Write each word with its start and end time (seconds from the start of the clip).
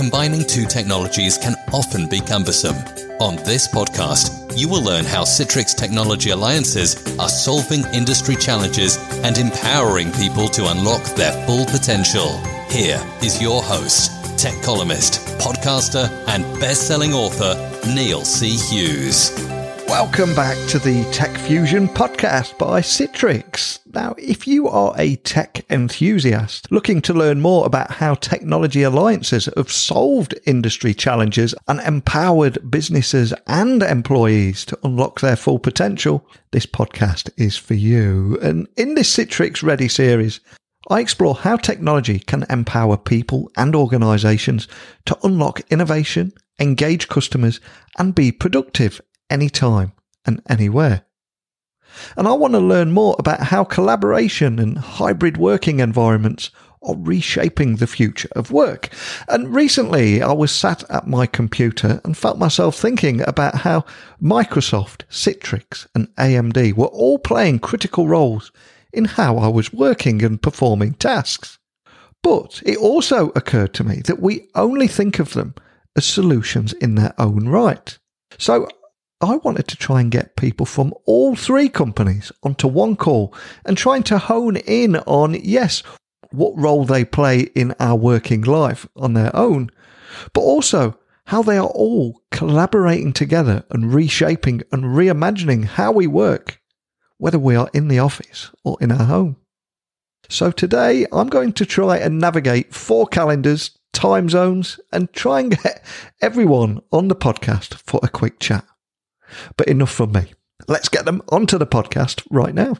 combining 0.00 0.42
two 0.46 0.64
technologies 0.64 1.36
can 1.36 1.54
often 1.74 2.08
be 2.08 2.20
cumbersome. 2.20 2.76
On 3.20 3.36
this 3.44 3.68
podcast, 3.68 4.56
you 4.56 4.66
will 4.66 4.82
learn 4.82 5.04
how 5.04 5.24
Citrix 5.24 5.76
Technology 5.76 6.30
Alliances 6.30 6.96
are 7.18 7.28
solving 7.28 7.84
industry 7.92 8.34
challenges 8.34 8.96
and 9.24 9.36
empowering 9.36 10.10
people 10.12 10.48
to 10.48 10.70
unlock 10.70 11.04
their 11.16 11.34
full 11.46 11.66
potential. 11.66 12.38
Here 12.70 12.98
is 13.22 13.42
your 13.42 13.62
host, 13.62 14.10
tech 14.38 14.62
columnist, 14.62 15.20
podcaster, 15.36 16.08
and 16.28 16.44
best 16.58 16.88
selling 16.88 17.12
author, 17.12 17.54
Neil 17.86 18.24
C. 18.24 18.56
Hughes. 18.56 19.59
Welcome 19.90 20.36
back 20.36 20.56
to 20.68 20.78
the 20.78 21.04
Tech 21.10 21.36
Fusion 21.36 21.88
podcast 21.88 22.56
by 22.58 22.80
Citrix. 22.80 23.80
Now, 23.92 24.14
if 24.16 24.46
you 24.46 24.68
are 24.68 24.94
a 24.96 25.16
tech 25.16 25.66
enthusiast 25.68 26.70
looking 26.70 27.02
to 27.02 27.12
learn 27.12 27.40
more 27.40 27.66
about 27.66 27.90
how 27.90 28.14
technology 28.14 28.84
alliances 28.84 29.48
have 29.56 29.72
solved 29.72 30.38
industry 30.46 30.94
challenges 30.94 31.56
and 31.66 31.80
empowered 31.80 32.70
businesses 32.70 33.34
and 33.48 33.82
employees 33.82 34.64
to 34.66 34.78
unlock 34.84 35.20
their 35.20 35.34
full 35.34 35.58
potential, 35.58 36.24
this 36.52 36.66
podcast 36.66 37.28
is 37.36 37.56
for 37.56 37.74
you. 37.74 38.38
And 38.40 38.68
in 38.76 38.94
this 38.94 39.12
Citrix 39.12 39.60
Ready 39.60 39.88
series, 39.88 40.38
I 40.88 41.00
explore 41.00 41.34
how 41.34 41.56
technology 41.56 42.20
can 42.20 42.46
empower 42.48 42.96
people 42.96 43.50
and 43.56 43.74
organizations 43.74 44.68
to 45.06 45.18
unlock 45.24 45.62
innovation, 45.68 46.32
engage 46.60 47.08
customers, 47.08 47.60
and 47.98 48.14
be 48.14 48.30
productive 48.30 49.00
anytime 49.30 49.92
and 50.26 50.42
anywhere. 50.48 51.04
And 52.16 52.28
I 52.28 52.32
want 52.32 52.54
to 52.54 52.60
learn 52.60 52.92
more 52.92 53.16
about 53.18 53.40
how 53.40 53.64
collaboration 53.64 54.58
and 54.58 54.78
hybrid 54.78 55.36
working 55.36 55.80
environments 55.80 56.50
are 56.82 56.96
reshaping 56.96 57.76
the 57.76 57.86
future 57.86 58.28
of 58.32 58.50
work. 58.50 58.88
And 59.28 59.54
recently 59.54 60.22
I 60.22 60.32
was 60.32 60.50
sat 60.50 60.88
at 60.90 61.06
my 61.06 61.26
computer 61.26 62.00
and 62.04 62.16
felt 62.16 62.38
myself 62.38 62.76
thinking 62.76 63.20
about 63.22 63.56
how 63.56 63.84
Microsoft, 64.22 65.02
Citrix 65.10 65.86
and 65.94 66.08
AMD 66.16 66.74
were 66.74 66.86
all 66.86 67.18
playing 67.18 67.58
critical 67.58 68.06
roles 68.08 68.50
in 68.92 69.04
how 69.04 69.36
I 69.36 69.48
was 69.48 69.72
working 69.72 70.22
and 70.24 70.40
performing 70.40 70.94
tasks. 70.94 71.58
But 72.22 72.62
it 72.64 72.78
also 72.78 73.28
occurred 73.30 73.74
to 73.74 73.84
me 73.84 73.96
that 74.06 74.20
we 74.20 74.48
only 74.54 74.88
think 74.88 75.18
of 75.18 75.32
them 75.34 75.54
as 75.96 76.04
solutions 76.04 76.72
in 76.74 76.94
their 76.94 77.14
own 77.18 77.48
right. 77.48 77.98
So 78.38 78.68
I 79.22 79.36
wanted 79.36 79.68
to 79.68 79.76
try 79.76 80.00
and 80.00 80.10
get 80.10 80.36
people 80.36 80.64
from 80.64 80.94
all 81.04 81.36
three 81.36 81.68
companies 81.68 82.32
onto 82.42 82.66
one 82.66 82.96
call 82.96 83.34
and 83.66 83.76
trying 83.76 84.02
to 84.04 84.16
hone 84.16 84.56
in 84.56 84.96
on, 84.96 85.34
yes, 85.34 85.82
what 86.32 86.56
role 86.56 86.84
they 86.86 87.04
play 87.04 87.40
in 87.54 87.74
our 87.78 87.96
working 87.96 88.40
life 88.40 88.88
on 88.96 89.12
their 89.12 89.34
own, 89.36 89.70
but 90.32 90.40
also 90.40 90.98
how 91.26 91.42
they 91.42 91.58
are 91.58 91.68
all 91.68 92.22
collaborating 92.30 93.12
together 93.12 93.64
and 93.70 93.92
reshaping 93.92 94.62
and 94.72 94.84
reimagining 94.84 95.64
how 95.64 95.92
we 95.92 96.06
work, 96.06 96.60
whether 97.18 97.38
we 97.38 97.54
are 97.54 97.68
in 97.74 97.88
the 97.88 97.98
office 97.98 98.50
or 98.64 98.78
in 98.80 98.90
our 98.90 99.04
home. 99.04 99.36
So 100.30 100.50
today 100.50 101.06
I'm 101.12 101.28
going 101.28 101.52
to 101.54 101.66
try 101.66 101.98
and 101.98 102.18
navigate 102.18 102.72
four 102.72 103.06
calendars, 103.06 103.78
time 103.92 104.30
zones, 104.30 104.80
and 104.92 105.12
try 105.12 105.40
and 105.40 105.50
get 105.50 105.84
everyone 106.22 106.80
on 106.90 107.08
the 107.08 107.16
podcast 107.16 107.74
for 107.74 108.00
a 108.02 108.08
quick 108.08 108.40
chat. 108.40 108.64
But 109.56 109.68
enough 109.68 109.90
from 109.90 110.12
me. 110.12 110.32
Let's 110.68 110.88
get 110.88 111.04
them 111.04 111.22
onto 111.30 111.58
the 111.58 111.66
podcast 111.66 112.22
right 112.30 112.54
now. 112.54 112.76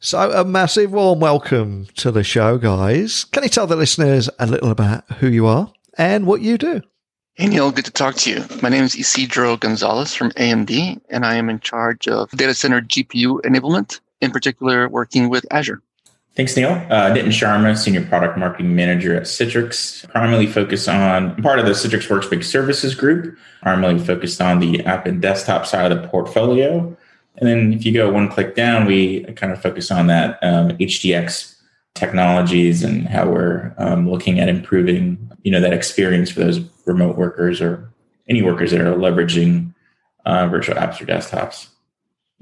So, 0.00 0.32
a 0.32 0.44
massive 0.44 0.92
warm 0.92 1.20
welcome 1.20 1.86
to 1.96 2.10
the 2.10 2.24
show, 2.24 2.58
guys. 2.58 3.24
Can 3.24 3.44
you 3.44 3.48
tell 3.48 3.68
the 3.68 3.76
listeners 3.76 4.28
a 4.38 4.46
little 4.46 4.70
about 4.70 5.08
who 5.18 5.28
you 5.28 5.46
are 5.46 5.72
and 5.96 6.26
what 6.26 6.40
you 6.40 6.58
do? 6.58 6.82
Hey, 7.34 7.46
Neil, 7.46 7.70
good 7.70 7.84
to 7.84 7.90
talk 7.90 8.16
to 8.16 8.30
you. 8.30 8.44
My 8.62 8.68
name 8.68 8.84
is 8.84 8.94
Isidro 8.94 9.56
Gonzalez 9.56 10.12
from 10.12 10.32
AMD, 10.32 11.00
and 11.08 11.24
I 11.24 11.36
am 11.36 11.48
in 11.48 11.60
charge 11.60 12.08
of 12.08 12.30
data 12.32 12.52
center 12.52 12.80
GPU 12.80 13.40
enablement, 13.42 14.00
in 14.20 14.32
particular, 14.32 14.88
working 14.88 15.28
with 15.28 15.46
Azure. 15.50 15.80
Thanks, 16.34 16.56
Neil. 16.56 16.70
Uh, 16.70 17.12
Nitin 17.12 17.26
Sharma, 17.26 17.76
Senior 17.76 18.06
Product 18.06 18.38
Marketing 18.38 18.74
Manager 18.74 19.14
at 19.14 19.24
Citrix. 19.24 20.08
Primarily 20.08 20.46
focused 20.46 20.88
on 20.88 21.40
part 21.42 21.58
of 21.58 21.66
the 21.66 21.72
Citrix 21.72 22.08
Workspace 22.08 22.44
Services 22.44 22.94
Group, 22.94 23.36
primarily 23.60 24.02
focused 24.02 24.40
on 24.40 24.58
the 24.58 24.82
app 24.86 25.04
and 25.04 25.20
desktop 25.20 25.66
side 25.66 25.92
of 25.92 26.00
the 26.00 26.08
portfolio. 26.08 26.96
And 27.36 27.48
then 27.48 27.72
if 27.74 27.84
you 27.84 27.92
go 27.92 28.10
one 28.10 28.30
click 28.30 28.54
down, 28.54 28.86
we 28.86 29.24
kind 29.34 29.52
of 29.52 29.60
focus 29.60 29.90
on 29.90 30.06
that 30.06 30.38
um, 30.42 30.70
HDX 30.78 31.54
technologies 31.94 32.82
and 32.82 33.06
how 33.08 33.28
we're 33.28 33.74
um, 33.76 34.10
looking 34.10 34.40
at 34.40 34.48
improving, 34.48 35.30
you 35.42 35.52
know, 35.52 35.60
that 35.60 35.74
experience 35.74 36.30
for 36.30 36.40
those 36.40 36.60
remote 36.86 37.18
workers 37.18 37.60
or 37.60 37.92
any 38.26 38.40
workers 38.40 38.70
that 38.70 38.80
are 38.80 38.94
leveraging 38.94 39.74
uh, 40.24 40.46
virtual 40.48 40.76
apps 40.76 40.98
or 41.00 41.04
desktops. 41.04 41.68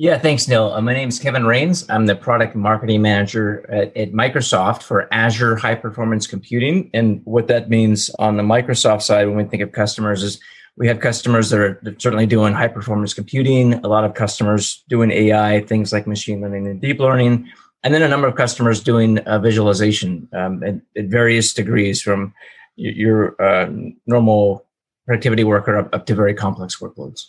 Yeah, 0.01 0.17
thanks, 0.17 0.49
Neil. 0.49 0.73
Uh, 0.73 0.81
my 0.81 0.95
name 0.95 1.11
is 1.11 1.19
Kevin 1.19 1.45
Raines. 1.45 1.85
I'm 1.91 2.07
the 2.07 2.17
product 2.17 2.57
marketing 2.57 3.03
manager 3.03 3.71
at, 3.71 3.95
at, 3.95 4.13
Microsoft 4.13 4.83
for 4.83 5.07
Azure 5.13 5.57
High 5.57 5.75
Performance 5.75 6.27
Computing. 6.27 6.89
And 6.95 7.21
what 7.25 7.49
that 7.49 7.69
means 7.69 8.09
on 8.19 8.39
the 8.39 8.43
Microsoft 8.43 9.03
side, 9.03 9.27
when 9.27 9.37
we 9.37 9.45
think 9.45 9.63
of 9.63 9.73
customers, 9.73 10.23
is 10.23 10.41
we 10.79 10.89
have 10.89 11.01
customers 11.01 11.51
that 11.51 11.61
are 11.61 11.79
certainly 11.99 12.25
doing 12.25 12.55
high 12.55 12.69
performance 12.69 13.13
computing, 13.13 13.75
a 13.75 13.89
lot 13.89 14.05
of 14.05 14.15
customers 14.15 14.83
doing 14.89 15.11
AI, 15.11 15.61
things 15.67 15.93
like 15.93 16.07
machine 16.07 16.41
learning 16.41 16.67
and 16.67 16.81
deep 16.81 16.99
learning, 16.99 17.47
and 17.85 17.93
then 17.93 18.01
a 18.01 18.09
number 18.09 18.27
of 18.27 18.37
customers 18.37 18.83
doing 18.83 19.19
uh, 19.19 19.39
visualization 19.39 20.27
um, 20.33 20.63
at, 20.63 20.77
at, 20.97 21.11
various 21.11 21.53
degrees 21.53 22.01
from 22.01 22.33
your 22.77 23.37
uh, 23.39 23.71
normal 24.07 24.65
productivity 25.05 25.45
worker 25.45 25.77
up, 25.77 25.95
up 25.95 26.07
to 26.07 26.15
very 26.15 26.33
complex 26.33 26.79
workloads. 26.79 27.27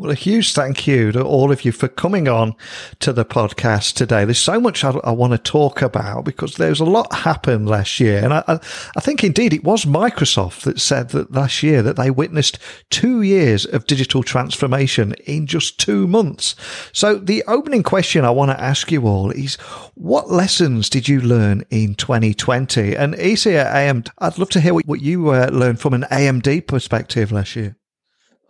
Well, 0.00 0.12
a 0.12 0.14
huge 0.14 0.52
thank 0.52 0.86
you 0.86 1.10
to 1.10 1.24
all 1.24 1.50
of 1.50 1.64
you 1.64 1.72
for 1.72 1.88
coming 1.88 2.28
on 2.28 2.54
to 3.00 3.12
the 3.12 3.24
podcast 3.24 3.94
today. 3.94 4.24
There's 4.24 4.38
so 4.38 4.60
much 4.60 4.84
I, 4.84 4.90
I 4.90 5.10
want 5.10 5.32
to 5.32 5.38
talk 5.38 5.82
about 5.82 6.24
because 6.24 6.54
there's 6.54 6.78
a 6.78 6.84
lot 6.84 7.12
happened 7.12 7.68
last 7.68 7.98
year. 7.98 8.22
And 8.22 8.32
I, 8.32 8.44
I, 8.46 9.00
think 9.00 9.24
indeed 9.24 9.52
it 9.52 9.64
was 9.64 9.86
Microsoft 9.86 10.60
that 10.62 10.78
said 10.78 11.08
that 11.08 11.32
last 11.32 11.64
year 11.64 11.82
that 11.82 11.96
they 11.96 12.12
witnessed 12.12 12.60
two 12.90 13.22
years 13.22 13.64
of 13.64 13.88
digital 13.88 14.22
transformation 14.22 15.14
in 15.26 15.48
just 15.48 15.80
two 15.80 16.06
months. 16.06 16.54
So 16.92 17.16
the 17.16 17.42
opening 17.48 17.82
question 17.82 18.24
I 18.24 18.30
want 18.30 18.52
to 18.52 18.60
ask 18.60 18.92
you 18.92 19.04
all 19.04 19.32
is 19.32 19.56
what 19.96 20.30
lessons 20.30 20.88
did 20.88 21.08
you 21.08 21.20
learn 21.20 21.64
in 21.70 21.96
2020? 21.96 22.94
And 22.94 23.16
at 23.16 23.20
AMD, 23.20 24.10
I'd 24.18 24.38
love 24.38 24.50
to 24.50 24.60
hear 24.60 24.74
what, 24.74 24.86
what 24.86 25.02
you 25.02 25.30
uh, 25.30 25.50
learned 25.52 25.80
from 25.80 25.92
an 25.92 26.02
AMD 26.02 26.68
perspective 26.68 27.32
last 27.32 27.56
year. 27.56 27.77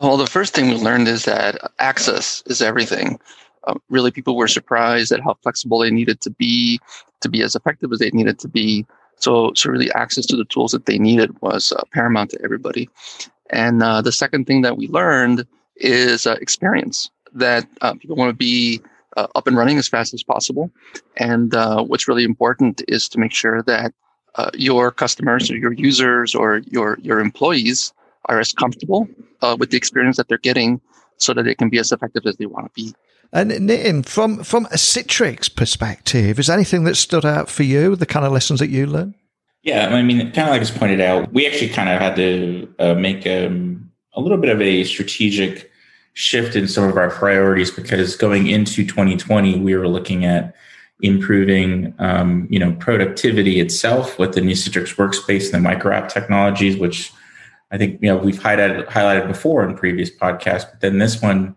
Well, 0.01 0.17
the 0.17 0.29
first 0.29 0.55
thing 0.55 0.69
we 0.69 0.77
learned 0.77 1.09
is 1.09 1.25
that 1.25 1.73
access 1.81 2.43
is 2.47 2.63
everything. 2.63 3.19
Um, 3.67 3.83
really, 3.89 4.13
people 4.13 4.37
were 4.37 4.47
surprised 4.47 5.11
at 5.11 5.21
how 5.21 5.35
flexible 5.43 5.81
they 5.81 5.91
needed 5.91 6.21
to 6.21 6.31
be 6.31 6.81
to 7.21 7.29
be 7.29 7.43
as 7.43 7.57
effective 7.57 7.93
as 7.93 7.99
they 7.99 8.11
needed 8.11 8.39
to 8.39 8.49
be. 8.49 8.87
So, 9.17 9.53
so 9.55 9.71
really, 9.71 9.91
access 9.93 10.25
to 10.27 10.37
the 10.37 10.45
tools 10.45 10.71
that 10.71 10.87
they 10.87 10.99
needed 10.99 11.41
was 11.43 11.73
uh, 11.73 11.83
paramount 11.93 12.31
to 12.31 12.43
everybody. 12.45 12.89
And 13.51 13.83
uh, 13.83 14.01
the 14.01 14.13
second 14.13 14.47
thing 14.47 14.63
that 14.63 14.77
we 14.77 14.87
learned 14.87 15.45
is 15.77 16.27
uh, 16.27 16.37
experience. 16.41 17.11
That 17.35 17.67
uh, 17.81 17.95
people 17.95 18.15
want 18.15 18.31
to 18.31 18.37
be 18.37 18.81
uh, 19.17 19.27
up 19.35 19.49
and 19.49 19.57
running 19.57 19.79
as 19.79 19.89
fast 19.89 20.15
as 20.15 20.23
possible. 20.23 20.71
And 21.17 21.55
uh, 21.57 21.83
what's 21.83 22.07
really 22.07 22.25
important 22.25 22.83
is 22.87 23.09
to 23.09 23.19
make 23.19 23.35
sure 23.35 23.63
that 23.65 23.93
your 24.55 24.93
customers 24.93 25.51
or 25.51 25.57
your 25.57 25.73
users 25.73 26.33
or 26.33 26.59
your 26.71 26.97
your 27.03 27.19
employees 27.19 27.93
are 28.29 28.41
as 28.41 28.53
comfortable 28.53 29.09
uh, 29.43 29.57
with 29.59 29.71
the 29.71 29.77
experience 29.77 30.17
that 30.17 30.29
they're 30.29 30.39
getting 30.39 30.81
so 31.17 31.35
that 31.35 31.45
they 31.45 31.55
can 31.55 31.69
be 31.69 31.79
as 31.79 31.93
effective 31.93 32.27
as 32.27 32.37
they 32.37 32.47
want 32.47 32.67
to 32.67 32.73
be. 32.75 32.95
And 33.33 33.51
Nitin, 33.51 34.07
from 34.07 34.43
from 34.43 34.65
a 34.67 34.77
Citrix 34.77 35.55
perspective, 35.55 36.39
is 36.39 36.49
anything 36.49 36.85
that 36.85 36.97
stood 36.97 37.27
out 37.27 37.51
for 37.51 37.63
you? 37.63 37.95
The 37.95 38.07
kind 38.07 38.25
of 38.25 38.33
lessons 38.33 38.61
that 38.61 38.69
you 38.69 38.87
learned? 38.87 39.15
Yeah, 39.63 39.89
I 39.89 40.03
mean, 40.03 40.19
kind 40.33 40.49
of 40.49 40.49
like 40.49 40.63
I 40.63 40.65
just 40.65 40.77
pointed 40.77 41.01
out, 41.01 41.33
we 41.33 41.47
actually 41.47 41.69
kind 41.69 41.91
of 41.91 42.01
had 42.01 42.17
to 42.17 42.75
uh, 42.79 42.95
make 42.95 43.27
um, 43.27 43.91
a 44.15 44.21
little 44.21 44.39
bit 44.39 44.51
of 44.51 44.63
a 44.63 44.85
strategic 44.85 45.71
shift 46.15 46.57
in 46.57 46.67
some 46.67 46.85
of 46.85 46.97
our 46.97 47.11
priorities 47.11 47.71
because 47.71 48.17
going 48.17 48.47
into 48.47 48.85
2020, 48.87 49.61
we 49.61 49.77
were 49.77 49.89
looking 49.89 50.25
at 50.25 50.55
improving, 51.01 51.95
um, 51.99 52.47
you 52.51 52.59
know, 52.59 52.73
productivity 52.75 53.61
itself 53.61 54.19
with 54.19 54.35
the 54.35 54.41
new 54.41 54.55
Citrix 54.55 54.97
Workspace 54.97 55.45
and 55.45 55.55
the 55.55 55.61
micro 55.61 55.95
app 55.95 56.09
technologies, 56.09 56.77
which 56.77 57.13
I 57.71 57.79
think 57.79 58.01
you 58.03 58.09
know 58.09 58.17
we've 58.17 58.39
highlighted 58.39 58.87
highlighted 58.87 59.29
before 59.29 59.65
in 59.65 59.77
previous 59.77 60.11
podcasts, 60.11 60.69
but 60.71 60.81
then 60.81 60.99
this 60.99 61.21
one 61.21 61.55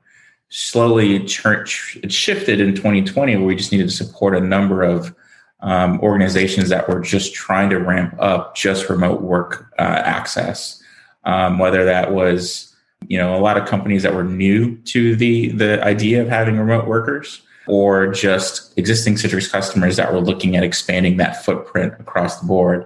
slowly 0.50 1.16
it 1.16 2.12
shifted 2.12 2.60
in 2.60 2.76
2020 2.76 3.38
where 3.38 3.46
we 3.46 3.56
just 3.56 3.72
needed 3.72 3.88
to 3.88 3.96
support 3.96 4.36
a 4.36 4.42
number 4.42 4.84
of 4.84 5.16
um, 5.62 6.00
organizations 6.02 6.70
that 6.70 6.90
were 6.90 7.00
just 7.00 7.34
trying 7.34 7.70
to 7.70 7.78
ramp 7.78 8.14
up 8.20 8.56
just 8.56 8.90
remote 8.90 9.22
work 9.22 9.72
uh, 9.80 10.02
access, 10.04 10.82
um, 11.24 11.60
whether 11.60 11.86
that 11.86 12.12
was 12.14 12.76
you 13.08 13.18
know 13.18 13.36
a 13.36 13.40
lot 13.40 13.58
of 13.58 13.68
companies 13.68 14.04
that 14.04 14.14
were 14.14 14.24
new 14.24 14.76
to 14.78 15.16
the 15.16 15.50
the 15.50 15.84
idea 15.84 16.22
of 16.22 16.28
having 16.28 16.58
remote 16.58 16.88
workers 16.88 17.42
or 17.68 18.08
just 18.08 18.78
existing 18.78 19.16
Citrix 19.16 19.50
customers 19.50 19.96
that 19.96 20.12
were 20.12 20.20
looking 20.20 20.56
at 20.56 20.64
expanding 20.64 21.18
that 21.18 21.44
footprint 21.46 21.94
across 22.00 22.40
the 22.40 22.48
board. 22.48 22.86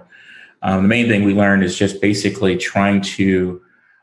Um, 0.62 0.82
the 0.82 0.88
main 0.88 1.08
thing 1.08 1.24
we 1.24 1.34
learned 1.34 1.62
is 1.62 1.76
just 1.76 2.00
basically 2.00 2.56
trying 2.56 3.00
to 3.02 3.60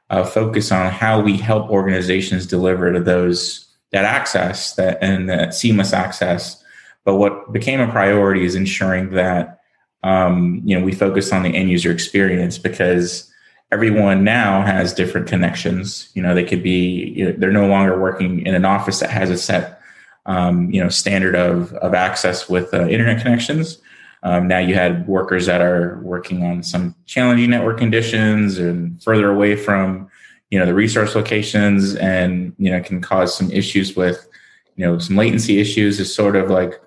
uh, 0.10 0.24
focus 0.24 0.72
on 0.72 0.92
how 0.92 1.20
we 1.20 1.38
help 1.38 1.70
organizations 1.70 2.46
deliver 2.46 2.92
to 2.94 3.00
those 3.00 3.66
that 3.92 4.06
access 4.06 4.74
that 4.76 4.98
and 5.02 5.30
that 5.30 5.54
seamless 5.54 5.94
access. 5.94 6.62
But 7.06 7.16
what 7.16 7.52
became 7.54 7.80
a 7.80 7.92
priority 7.92 8.46
is 8.46 8.56
ensuring 8.56 9.12
that 9.12 9.60
um, 10.04 10.62
you 10.66 10.78
know 10.78 10.86
we 10.86 10.92
focus 10.92 11.32
on 11.32 11.44
the 11.44 11.56
end 11.56 11.70
user 11.70 11.92
experience 11.92 12.58
because 12.58 13.32
everyone 13.72 14.24
now 14.24 14.62
has 14.62 14.94
different 14.94 15.28
connections. 15.28 16.10
You 16.14 16.22
know, 16.22 16.36
they 16.36 16.44
could 16.44 16.62
be 16.62 17.14
you 17.16 17.26
know, 17.26 17.36
they're 17.38 17.52
no 17.52 17.68
longer 17.68 18.00
working 18.00 18.46
in 18.46 18.54
an 18.54 18.66
office 18.66 19.00
that 19.00 19.10
has 19.10 19.30
a 19.30 19.38
set 19.38 19.82
um, 20.26 20.70
you 20.72 20.82
know 20.82 20.90
standard 20.90 21.36
of 21.36 21.74
of 21.74 21.94
access 21.94 22.48
with 22.48 22.74
uh, 22.74 22.88
internet 22.88 23.22
connections. 23.22 23.80
Um, 24.24 24.48
now 24.48 24.60
you 24.60 24.74
had 24.74 25.06
workers 25.06 25.46
that 25.46 25.62
are 25.62 26.00
working 26.02 26.44
on 26.44 26.64
some 26.64 26.96
challenging 27.06 27.50
network 27.50 27.78
conditions 27.78 28.58
and 28.58 29.02
further 29.04 29.30
away 29.30 29.56
from 29.56 30.10
you 30.50 30.60
know 30.60 30.66
the 30.66 30.74
resource 30.74 31.16
locations, 31.16 31.96
and 31.96 32.54
you 32.58 32.72
know 32.72 32.82
can 32.82 33.02
cause 33.02 33.36
some 33.36 33.52
issues 33.52 33.96
with 33.96 34.28
you 34.76 34.86
know 34.86 34.98
some 34.98 35.18
latency 35.18 35.60
issues. 35.60 36.00
Is 36.00 36.14
sort 36.14 36.36
of 36.36 36.50
like 36.50 36.82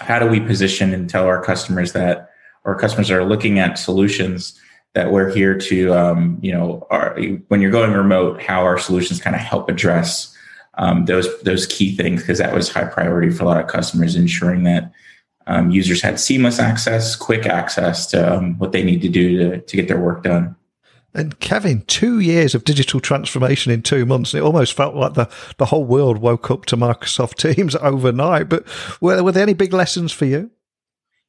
how 0.00 0.18
do 0.18 0.26
we 0.26 0.40
position 0.40 0.92
and 0.92 1.08
tell 1.08 1.24
our 1.24 1.42
customers 1.42 1.92
that 1.92 2.30
our 2.64 2.74
customers 2.74 3.10
are 3.10 3.24
looking 3.24 3.58
at 3.58 3.78
solutions 3.78 4.60
that 4.94 5.12
we're 5.12 5.30
here 5.30 5.56
to 5.56 5.92
um, 5.94 6.38
you 6.42 6.52
know 6.52 6.86
our, 6.90 7.16
when 7.48 7.60
you're 7.60 7.70
going 7.70 7.92
remote 7.92 8.42
how 8.42 8.62
our 8.62 8.78
solutions 8.78 9.20
kind 9.20 9.36
of 9.36 9.42
help 9.42 9.68
address 9.68 10.36
um, 10.78 11.04
those 11.04 11.28
those 11.42 11.66
key 11.66 11.94
things 11.94 12.22
because 12.22 12.38
that 12.38 12.54
was 12.54 12.68
high 12.70 12.84
priority 12.84 13.30
for 13.30 13.44
a 13.44 13.46
lot 13.46 13.60
of 13.60 13.68
customers 13.68 14.16
ensuring 14.16 14.64
that 14.64 14.90
um, 15.46 15.70
users 15.70 16.02
had 16.02 16.18
seamless 16.18 16.58
access 16.58 17.16
quick 17.16 17.46
access 17.46 18.06
to 18.06 18.36
um, 18.36 18.58
what 18.58 18.72
they 18.72 18.82
need 18.82 19.02
to 19.02 19.08
do 19.08 19.36
to, 19.36 19.60
to 19.60 19.76
get 19.76 19.88
their 19.88 20.00
work 20.00 20.22
done 20.22 20.56
and 21.16 21.40
Kevin, 21.40 21.82
two 21.86 22.20
years 22.20 22.54
of 22.54 22.64
digital 22.64 23.00
transformation 23.00 23.72
in 23.72 23.82
two 23.82 24.04
months. 24.04 24.34
It 24.34 24.42
almost 24.42 24.74
felt 24.74 24.94
like 24.94 25.14
the, 25.14 25.28
the 25.56 25.64
whole 25.64 25.84
world 25.84 26.18
woke 26.18 26.50
up 26.50 26.66
to 26.66 26.76
Microsoft 26.76 27.36
Teams 27.54 27.74
overnight. 27.76 28.48
But 28.48 28.66
were, 29.00 29.22
were 29.22 29.32
there 29.32 29.42
any 29.42 29.54
big 29.54 29.72
lessons 29.72 30.12
for 30.12 30.26
you? 30.26 30.50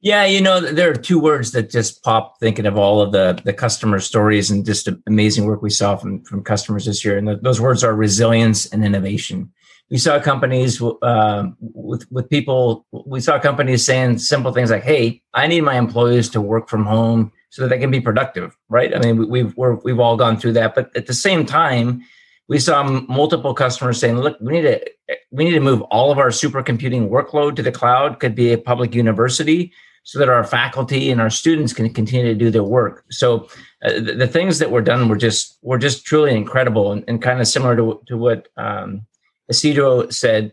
Yeah, 0.00 0.26
you 0.26 0.40
know, 0.40 0.60
there 0.60 0.90
are 0.90 0.94
two 0.94 1.18
words 1.18 1.50
that 1.52 1.70
just 1.70 2.04
pop 2.04 2.38
thinking 2.38 2.66
of 2.66 2.78
all 2.78 3.00
of 3.00 3.10
the 3.10 3.40
the 3.44 3.52
customer 3.52 3.98
stories 3.98 4.48
and 4.48 4.64
just 4.64 4.88
amazing 5.08 5.46
work 5.46 5.60
we 5.60 5.70
saw 5.70 5.96
from 5.96 6.22
from 6.22 6.44
customers 6.44 6.84
this 6.84 7.04
year. 7.04 7.18
And 7.18 7.26
the, 7.26 7.34
those 7.36 7.60
words 7.60 7.82
are 7.82 7.96
resilience 7.96 8.66
and 8.66 8.84
innovation. 8.84 9.50
We 9.90 9.98
saw 9.98 10.20
companies 10.20 10.82
uh, 10.82 11.44
with 11.60 12.10
with 12.10 12.28
people. 12.28 12.86
We 12.92 13.20
saw 13.20 13.38
companies 13.38 13.84
saying 13.84 14.18
simple 14.18 14.52
things 14.52 14.70
like, 14.70 14.82
"Hey, 14.82 15.22
I 15.34 15.46
need 15.46 15.62
my 15.62 15.76
employees 15.76 16.28
to 16.30 16.40
work 16.40 16.68
from 16.68 16.84
home 16.84 17.32
so 17.50 17.62
that 17.62 17.68
they 17.68 17.78
can 17.78 17.90
be 17.90 18.00
productive." 18.00 18.56
Right? 18.68 18.94
I 18.94 18.98
mean, 18.98 19.16
we, 19.16 19.24
we've 19.26 19.56
we're, 19.56 19.74
we've 19.76 19.98
all 19.98 20.16
gone 20.16 20.36
through 20.36 20.52
that, 20.54 20.74
but 20.74 20.94
at 20.94 21.06
the 21.06 21.14
same 21.14 21.46
time, 21.46 22.02
we 22.48 22.58
saw 22.58 22.82
multiple 22.82 23.54
customers 23.54 23.98
saying, 23.98 24.18
"Look, 24.18 24.36
we 24.40 24.52
need 24.52 24.62
to 24.62 24.90
we 25.30 25.44
need 25.44 25.52
to 25.52 25.60
move 25.60 25.80
all 25.82 26.12
of 26.12 26.18
our 26.18 26.28
supercomputing 26.28 27.08
workload 27.08 27.56
to 27.56 27.62
the 27.62 27.72
cloud. 27.72 28.20
Could 28.20 28.34
be 28.34 28.52
a 28.52 28.58
public 28.58 28.94
university." 28.94 29.72
so 30.08 30.18
that 30.18 30.30
our 30.30 30.42
faculty 30.42 31.10
and 31.10 31.20
our 31.20 31.28
students 31.28 31.74
can 31.74 31.92
continue 31.92 32.32
to 32.32 32.34
do 32.34 32.50
their 32.50 32.64
work. 32.64 33.04
So 33.10 33.46
uh, 33.84 33.92
the, 33.92 34.14
the, 34.14 34.26
things 34.26 34.58
that 34.58 34.70
were 34.70 34.80
done 34.80 35.06
were 35.06 35.18
just 35.18 35.58
were 35.60 35.76
just 35.76 36.06
truly 36.06 36.34
incredible 36.34 36.92
and, 36.92 37.04
and 37.06 37.20
kind 37.20 37.42
of 37.42 37.46
similar 37.46 37.76
to, 37.76 38.00
to 38.06 38.16
what 38.16 38.48
um, 38.56 39.02
Isidro 39.48 40.08
said. 40.10 40.52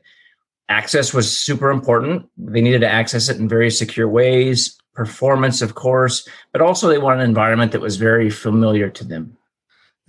Access 0.68 1.14
was 1.14 1.38
super 1.38 1.70
important. 1.70 2.28
They 2.38 2.62
needed 2.62 2.82
to 2.82 2.92
access 2.92 3.30
it 3.30 3.38
in 3.38 3.48
very 3.48 3.70
secure 3.70 4.10
ways. 4.10 4.80
Performance, 4.96 5.62
of 5.62 5.76
course, 5.76 6.28
but 6.52 6.62
also 6.62 6.88
they 6.88 6.98
wanted 6.98 7.22
an 7.22 7.30
environment 7.30 7.72
that 7.74 7.82
was 7.82 7.98
very 7.98 8.32
familiar 8.32 8.90
to 8.90 9.04
them. 9.04 9.38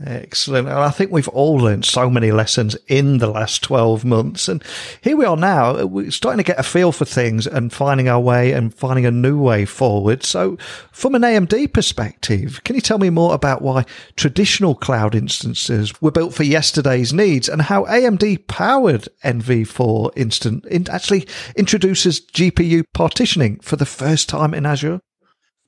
Excellent. 0.05 0.69
And 0.69 0.79
I 0.79 0.91
think 0.91 1.11
we've 1.11 1.29
all 1.29 1.57
learned 1.57 1.87
so 1.87 2.11
many 2.11 2.31
lessons 2.31 2.77
in 2.87 3.17
the 3.17 3.29
last 3.29 3.63
12 3.63 4.05
months. 4.05 4.47
And 4.47 4.63
here 5.01 5.17
we 5.17 5.25
are 5.25 5.39
now, 5.39 5.79
uh, 5.79 5.87
we're 5.87 6.11
starting 6.11 6.37
to 6.37 6.45
get 6.45 6.59
a 6.59 6.63
feel 6.63 6.93
for 6.93 7.07
things 7.07 7.47
and 7.47 7.73
finding 7.73 8.07
our 8.07 8.21
way 8.21 8.53
and 8.53 8.75
finding 8.75 9.07
a 9.07 9.11
new 9.11 9.41
way 9.41 9.65
forward. 9.65 10.23
So, 10.23 10.59
from 10.93 11.15
an 11.15 11.23
AMD 11.23 11.73
perspective, 11.73 12.63
can 12.65 12.75
you 12.75 12.83
tell 12.83 12.99
me 12.99 13.09
more 13.09 13.35
about 13.35 13.63
why 13.63 13.87
traditional 14.17 14.75
cloud 14.75 15.15
instances 15.15 15.99
were 16.03 16.11
built 16.11 16.35
for 16.35 16.43
yesterday's 16.43 17.15
needs 17.15 17.49
and 17.49 17.63
how 17.63 17.85
AMD 17.87 18.49
powered 18.49 19.09
NV4 19.25 20.11
instant 20.15 20.91
actually 20.91 21.27
introduces 21.57 22.21
GPU 22.21 22.85
partitioning 22.93 23.61
for 23.61 23.77
the 23.77 23.87
first 23.87 24.29
time 24.29 24.53
in 24.53 24.67
Azure? 24.67 25.01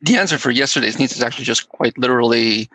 The 0.03 0.17
answer 0.17 0.37
for 0.37 0.51
yesterday's 0.51 0.99
needs 0.99 1.17
is 1.17 1.23
actually 1.23 1.47
just 1.47 1.71
quite 1.71 1.97
literally 1.97 2.69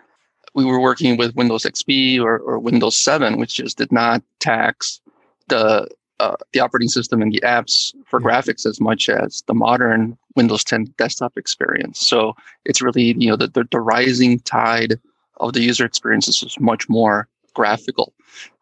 we 0.54 0.64
were 0.64 0.80
working 0.80 1.16
with 1.16 1.34
Windows 1.34 1.64
XP 1.64 2.20
or, 2.20 2.38
or 2.38 2.58
Windows 2.58 2.96
7, 2.96 3.38
which 3.38 3.54
just 3.54 3.76
did 3.76 3.92
not 3.92 4.22
tax 4.40 5.00
the 5.48 5.88
uh, 6.20 6.36
the 6.52 6.60
operating 6.60 6.88
system 6.88 7.20
and 7.20 7.32
the 7.32 7.40
apps 7.40 7.92
for 8.06 8.20
graphics 8.20 8.64
as 8.64 8.80
much 8.80 9.08
as 9.08 9.42
the 9.48 9.54
modern 9.54 10.16
Windows 10.36 10.62
10 10.62 10.94
desktop 10.96 11.36
experience. 11.36 12.06
So 12.06 12.36
it's 12.64 12.80
really 12.80 13.16
you 13.18 13.28
know 13.28 13.36
the, 13.36 13.48
the, 13.48 13.66
the 13.70 13.80
rising 13.80 14.38
tide 14.40 15.00
of 15.38 15.52
the 15.52 15.60
user 15.60 15.84
experiences 15.84 16.42
is 16.42 16.58
much 16.60 16.88
more 16.88 17.28
graphical. 17.52 18.12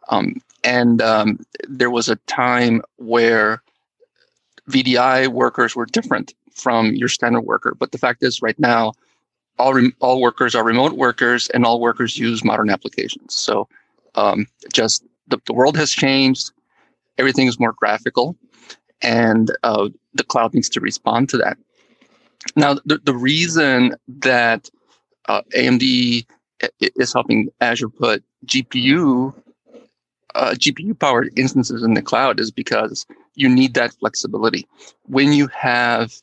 Um, 0.09 0.41
and 0.65 1.03
um, 1.03 1.41
there 1.69 1.91
was 1.91 2.09
a 2.09 2.17
time 2.27 2.83
where 2.97 3.63
VDI 4.71 5.29
workers 5.29 5.77
were 5.77 5.87
different 5.87 6.35
from 6.55 6.95
your 6.95 7.09
standard 7.09 7.43
worker. 7.43 7.75
But 7.79 7.93
the 7.93 7.99
fact 7.99 8.23
is, 8.23 8.43
right 8.43 8.59
now, 8.59 8.93
all 9.59 9.81
all 10.01 10.21
workers 10.21 10.55
are 10.55 10.65
remote 10.65 10.93
workers, 10.93 11.49
and 11.51 11.65
all 11.65 11.81
workers 11.81 12.17
use 12.17 12.45
modern 12.45 12.71
applications. 12.71 13.35
So, 13.35 13.69
um, 14.15 14.47
just 14.73 15.05
the, 15.29 15.39
the 15.47 15.53
world 15.53 15.77
has 15.77 15.91
changed. 15.91 16.53
Everything 17.19 17.47
is 17.47 17.61
more 17.61 17.73
graphical, 17.73 18.37
and 19.03 19.51
uh, 19.63 19.89
the 20.15 20.25
cloud 20.25 20.55
needs 20.55 20.69
to 20.71 20.81
respond 20.81 21.29
to 21.31 21.39
that. 21.39 21.59
Now, 22.57 22.75
the, 22.85 23.01
the 23.05 23.15
reason 23.15 23.95
that 24.09 24.69
uh, 25.29 25.43
AMD 25.55 26.27
is 26.81 27.13
helping 27.13 27.49
Azure 27.61 27.89
put 27.89 28.25
GPU 28.47 29.35
uh, 30.35 30.53
GPU 30.53 30.99
powered 30.99 31.31
instances 31.37 31.83
in 31.83 31.95
the 31.95 32.03
cloud 32.03 32.41
is 32.41 32.51
because 32.51 33.07
you 33.35 33.49
need 33.49 33.75
that 33.75 33.93
flexibility. 33.95 34.67
When 35.05 35.33
you 35.33 35.47
have 35.49 36.15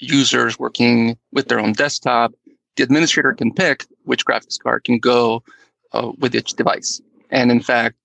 users 0.00 0.58
working 0.58 1.16
with 1.32 1.48
their 1.48 1.60
own 1.60 1.72
desktop, 1.72 2.32
the 2.78 2.84
administrator 2.84 3.34
can 3.34 3.52
pick 3.52 3.84
which 4.04 4.24
graphics 4.24 4.58
card 4.58 4.84
can 4.84 4.98
go 4.98 5.42
uh, 5.92 6.12
with 6.18 6.34
each 6.34 6.54
device. 6.54 7.02
And 7.30 7.50
in 7.50 7.60
fact, 7.60 7.96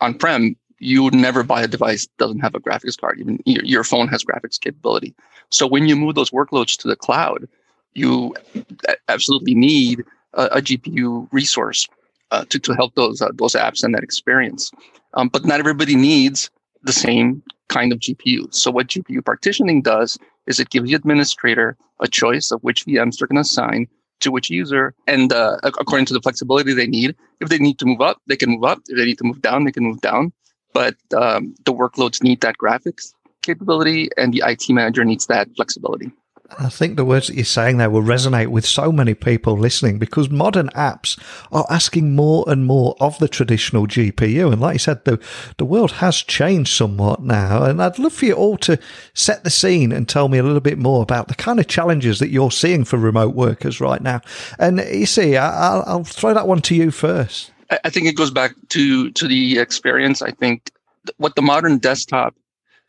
on-prem, 0.00 0.54
you 0.78 1.02
would 1.02 1.14
never 1.14 1.42
buy 1.42 1.62
a 1.62 1.66
device 1.66 2.06
that 2.06 2.18
doesn't 2.18 2.40
have 2.40 2.54
a 2.54 2.60
graphics 2.60 2.96
card. 2.96 3.18
Even 3.18 3.40
your, 3.46 3.64
your 3.64 3.84
phone 3.84 4.06
has 4.08 4.22
graphics 4.22 4.60
capability. 4.60 5.14
So 5.50 5.66
when 5.66 5.88
you 5.88 5.96
move 5.96 6.14
those 6.14 6.30
workloads 6.30 6.76
to 6.78 6.88
the 6.88 6.94
cloud, 6.94 7.48
you 7.94 8.34
absolutely 9.08 9.54
need 9.54 10.04
a, 10.34 10.44
a 10.44 10.62
GPU 10.62 11.26
resource 11.32 11.88
uh, 12.30 12.44
to, 12.50 12.58
to 12.58 12.74
help 12.74 12.94
those 12.94 13.22
uh, 13.22 13.30
those 13.34 13.54
apps 13.54 13.82
and 13.82 13.94
that 13.94 14.04
experience. 14.04 14.70
Um, 15.14 15.28
but 15.28 15.44
not 15.46 15.58
everybody 15.58 15.96
needs 15.96 16.50
the 16.82 16.92
same 16.92 17.42
kind 17.68 17.92
of 17.92 17.98
GPU. 17.98 18.54
So 18.54 18.70
what 18.70 18.88
GPU 18.88 19.24
partitioning 19.24 19.82
does 19.82 20.18
is 20.46 20.60
it 20.60 20.70
gives 20.70 20.88
the 20.88 20.94
administrator 20.94 21.76
a 22.00 22.06
choice 22.06 22.50
of 22.50 22.62
which 22.62 22.84
VMs 22.86 23.18
they're 23.18 23.26
going 23.26 23.36
to 23.36 23.40
assign 23.40 23.88
to 24.20 24.30
which 24.30 24.50
user 24.50 24.94
and 25.06 25.32
uh, 25.32 25.58
according 25.62 26.06
to 26.06 26.12
the 26.12 26.20
flexibility 26.20 26.72
they 26.72 26.86
need. 26.86 27.14
If 27.40 27.48
they 27.48 27.58
need 27.58 27.78
to 27.78 27.86
move 27.86 28.00
up, 28.00 28.20
they 28.26 28.36
can 28.36 28.50
move 28.50 28.64
up. 28.64 28.80
If 28.88 28.96
they 28.96 29.04
need 29.04 29.18
to 29.18 29.24
move 29.24 29.42
down, 29.42 29.64
they 29.64 29.72
can 29.72 29.84
move 29.84 30.00
down. 30.00 30.32
But 30.74 30.96
um, 31.16 31.54
the 31.64 31.72
workloads 31.72 32.22
need 32.22 32.40
that 32.42 32.56
graphics 32.58 33.12
capability, 33.42 34.10
and 34.16 34.32
the 34.32 34.42
IT 34.44 34.68
manager 34.70 35.04
needs 35.04 35.26
that 35.26 35.48
flexibility. 35.56 36.12
I 36.58 36.70
think 36.70 36.96
the 36.96 37.04
words 37.04 37.26
that 37.26 37.36
you're 37.36 37.44
saying 37.44 37.76
there 37.76 37.90
will 37.90 38.02
resonate 38.02 38.48
with 38.48 38.64
so 38.64 38.90
many 38.90 39.12
people 39.12 39.58
listening 39.58 39.98
because 39.98 40.30
modern 40.30 40.68
apps 40.70 41.20
are 41.52 41.66
asking 41.68 42.16
more 42.16 42.44
and 42.48 42.64
more 42.64 42.96
of 43.00 43.18
the 43.18 43.28
traditional 43.28 43.86
GPU. 43.86 44.50
And 44.50 44.60
like 44.60 44.74
you 44.74 44.78
said, 44.78 45.04
the, 45.04 45.20
the 45.58 45.66
world 45.66 45.92
has 45.92 46.16
changed 46.16 46.74
somewhat 46.74 47.22
now. 47.22 47.64
And 47.64 47.82
I'd 47.82 47.98
love 47.98 48.14
for 48.14 48.24
you 48.24 48.32
all 48.32 48.56
to 48.58 48.78
set 49.12 49.44
the 49.44 49.50
scene 49.50 49.92
and 49.92 50.08
tell 50.08 50.28
me 50.28 50.38
a 50.38 50.42
little 50.42 50.60
bit 50.60 50.78
more 50.78 51.02
about 51.02 51.28
the 51.28 51.34
kind 51.34 51.60
of 51.60 51.66
challenges 51.66 52.18
that 52.18 52.30
you're 52.30 52.50
seeing 52.50 52.84
for 52.84 52.96
remote 52.96 53.34
workers 53.34 53.80
right 53.80 54.00
now. 54.00 54.22
And 54.58 54.78
you 54.90 55.06
see, 55.06 55.36
I'll, 55.36 55.84
I'll 55.86 56.04
throw 56.04 56.32
that 56.32 56.48
one 56.48 56.62
to 56.62 56.74
you 56.74 56.90
first. 56.90 57.50
I 57.84 57.90
think 57.90 58.06
it 58.06 58.16
goes 58.16 58.30
back 58.30 58.54
to, 58.70 59.10
to 59.10 59.28
the 59.28 59.58
experience. 59.58 60.22
I 60.22 60.30
think 60.30 60.72
what 61.18 61.36
the 61.36 61.42
modern 61.42 61.76
desktop 61.76 62.34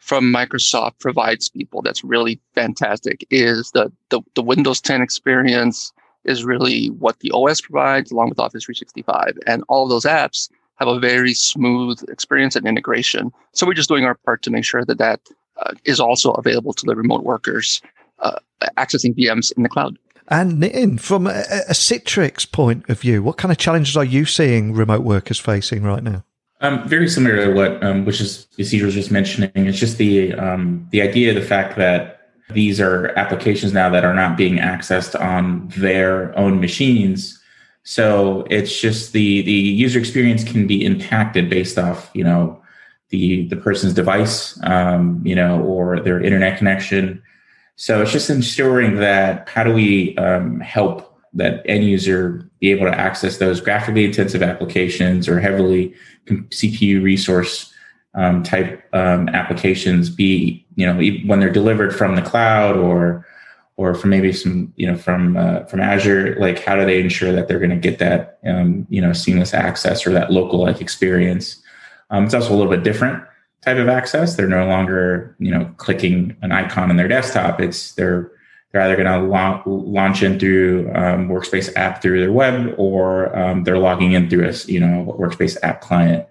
from 0.10 0.34
Microsoft 0.34 0.98
provides 1.00 1.50
people 1.50 1.84
that's 1.84 2.04
really 2.04 2.42
fantastic 2.56 3.24
is 3.30 3.70
the, 3.76 3.92
the, 4.10 4.20
the 4.34 4.42
Windows 4.42 4.82
10 4.82 5.04
experience 5.04 5.94
is 6.26 6.44
really 6.44 6.88
what 6.88 7.20
the 7.20 7.30
OS 7.32 7.62
provides 7.62 8.12
along 8.12 8.30
with 8.30 8.40
Office 8.40 8.64
365. 8.64 9.38
And 9.46 9.64
all 9.70 9.88
those 9.88 10.06
apps 10.06 10.50
have 10.78 10.88
a 10.88 11.00
very 11.00 11.36
smooth 11.36 12.04
experience 12.10 12.56
and 12.56 12.66
integration. 12.66 13.32
So 13.54 13.68
we're 13.68 13.76
just 13.76 13.88
doing 13.88 14.04
our 14.04 14.16
part 14.16 14.42
to 14.42 14.50
make 14.50 14.66
sure 14.66 14.84
that 14.84 14.98
that 14.98 15.20
uh, 15.58 15.74
is 15.86 16.00
also 16.00 16.32
available 16.32 16.74
to 16.74 16.88
the 16.88 16.96
remote 16.96 17.24
workers 17.24 17.80
uh, 18.18 18.40
accessing 18.78 19.16
VMs 19.16 19.56
in 19.56 19.62
the 19.62 19.70
cloud. 19.70 20.00
And 20.30 20.54
Nitin, 20.54 21.00
from 21.00 21.28
a, 21.28 21.44
a 21.70 21.74
Citrix 21.74 22.52
point 22.52 22.90
of 22.90 23.00
view, 23.00 23.22
what 23.22 23.38
kind 23.38 23.52
of 23.52 23.60
challenges 23.60 23.96
are 23.96 24.04
you 24.04 24.26
seeing 24.26 24.74
remote 24.74 25.04
workers 25.04 25.38
facing 25.38 25.84
right 25.84 26.02
now? 26.02 26.24
Um, 26.62 26.88
very 26.88 27.08
similar 27.08 27.46
to 27.46 27.54
what, 27.54 27.82
um, 27.84 28.06
which 28.06 28.20
is 28.20 28.48
Isidro 28.58 28.88
was 28.88 28.96
just 28.96 29.12
mentioning. 29.12 29.52
It's 29.56 29.80
just 29.80 29.98
the 29.98 30.34
um, 30.34 30.88
the 30.92 31.02
idea, 31.02 31.34
the 31.34 31.42
fact 31.42 31.78
that 31.78 32.32
these 32.50 32.82
are 32.82 33.18
applications 33.18 33.74
now 33.74 33.90
that 33.90 34.04
are 34.04 34.14
not 34.14 34.36
being 34.36 34.58
accessed 34.58 35.20
on 35.20 35.70
their 35.78 36.38
own 36.38 36.60
machines. 36.60 37.40
So 37.84 38.46
it's 38.50 38.80
just 38.80 39.14
the 39.14 39.42
the 39.44 39.52
user 39.52 40.00
experience 40.00 40.44
can 40.44 40.68
be 40.68 40.84
impacted 40.84 41.50
based 41.50 41.78
off, 41.78 42.10
you 42.14 42.26
know, 42.26 42.62
the 43.10 43.48
the 43.48 43.56
person's 43.56 43.94
device, 43.94 44.60
um, 44.64 45.22
you 45.26 45.36
know, 45.36 45.62
or 45.62 46.02
their 46.02 46.22
internet 46.22 46.58
connection. 46.58 47.22
So 47.78 48.02
it's 48.02 48.12
just 48.12 48.30
ensuring 48.30 48.98
that 48.98 49.48
how 49.48 49.64
do 49.64 49.74
we 49.74 50.18
um, 50.18 50.60
help 50.60 51.09
that 51.34 51.62
end 51.66 51.86
user 51.86 52.50
be 52.60 52.72
able 52.72 52.86
to 52.86 52.98
access 52.98 53.38
those 53.38 53.62
graphically 53.62 54.06
intensive 54.06 54.42
applications 54.42 55.28
or 55.28 55.40
heavily 55.40 55.94
CPU 56.28 57.04
resource 57.04 57.72
um, 58.16 58.44
type 58.44 58.84
um, 58.94 59.30
applications 59.30 60.10
be 60.10 60.66
you 60.76 60.86
know 60.86 60.96
when 61.26 61.40
they're 61.40 61.52
delivered 61.52 61.96
from 61.96 62.16
the 62.16 62.22
cloud 62.22 62.76
or 62.76 63.26
or 63.78 63.94
from 63.94 64.10
maybe 64.10 64.34
some 64.34 64.74
you 64.76 64.88
know 64.88 64.98
from 64.98 65.38
uh, 65.38 65.64
from 65.66 65.80
Azure 65.80 66.36
like 66.40 66.64
how 66.64 66.76
do 66.76 66.86
they 66.86 67.00
ensure 67.00 67.32
that 67.32 67.48
they're 67.48 67.60
going 67.60 67.70
to 67.70 67.78
get 67.78 68.00
that 68.00 68.40
um, 68.46 68.86
you 68.90 69.02
know 69.02 69.14
seamless 69.14 69.54
access 69.54 70.06
or 70.06 70.12
that 70.12 70.32
local 70.32 70.60
like 70.60 70.82
experience? 70.82 71.62
Um, 72.10 72.26
it's 72.26 72.34
also 72.34 72.54
a 72.54 72.58
little 72.58 72.72
bit 72.72 72.84
different 72.84 73.24
type 73.62 73.78
of 73.78 73.88
access. 73.88 74.36
They're 74.36 74.48
no 74.48 74.68
longer 74.68 75.36
you 75.40 75.52
know 75.52 75.72
clicking 75.78 76.36
an 76.42 76.52
icon 76.52 76.90
on 76.90 76.98
their 76.98 77.08
desktop. 77.08 77.62
It's 77.62 77.94
they're 77.94 78.32
they're 78.72 78.82
either 78.82 78.96
going 78.96 79.08
to 79.08 79.28
la- 79.28 79.64
launch 79.66 80.22
in 80.22 80.40
through 80.40 80.92
um, 80.94 81.28
Workspace 81.28 81.76
app 81.76 82.02
through 82.02 82.20
their 82.20 82.32
web, 82.32 82.76
or 82.78 83.36
um, 83.38 83.64
they're 83.64 83.80
logging 83.80 84.12
in 84.12 84.30
through 84.30 84.48
a 84.48 84.54
you 84.68 84.80
know 84.80 85.16
Workspace 85.18 85.58
app 85.64 85.82
client. 85.82 86.26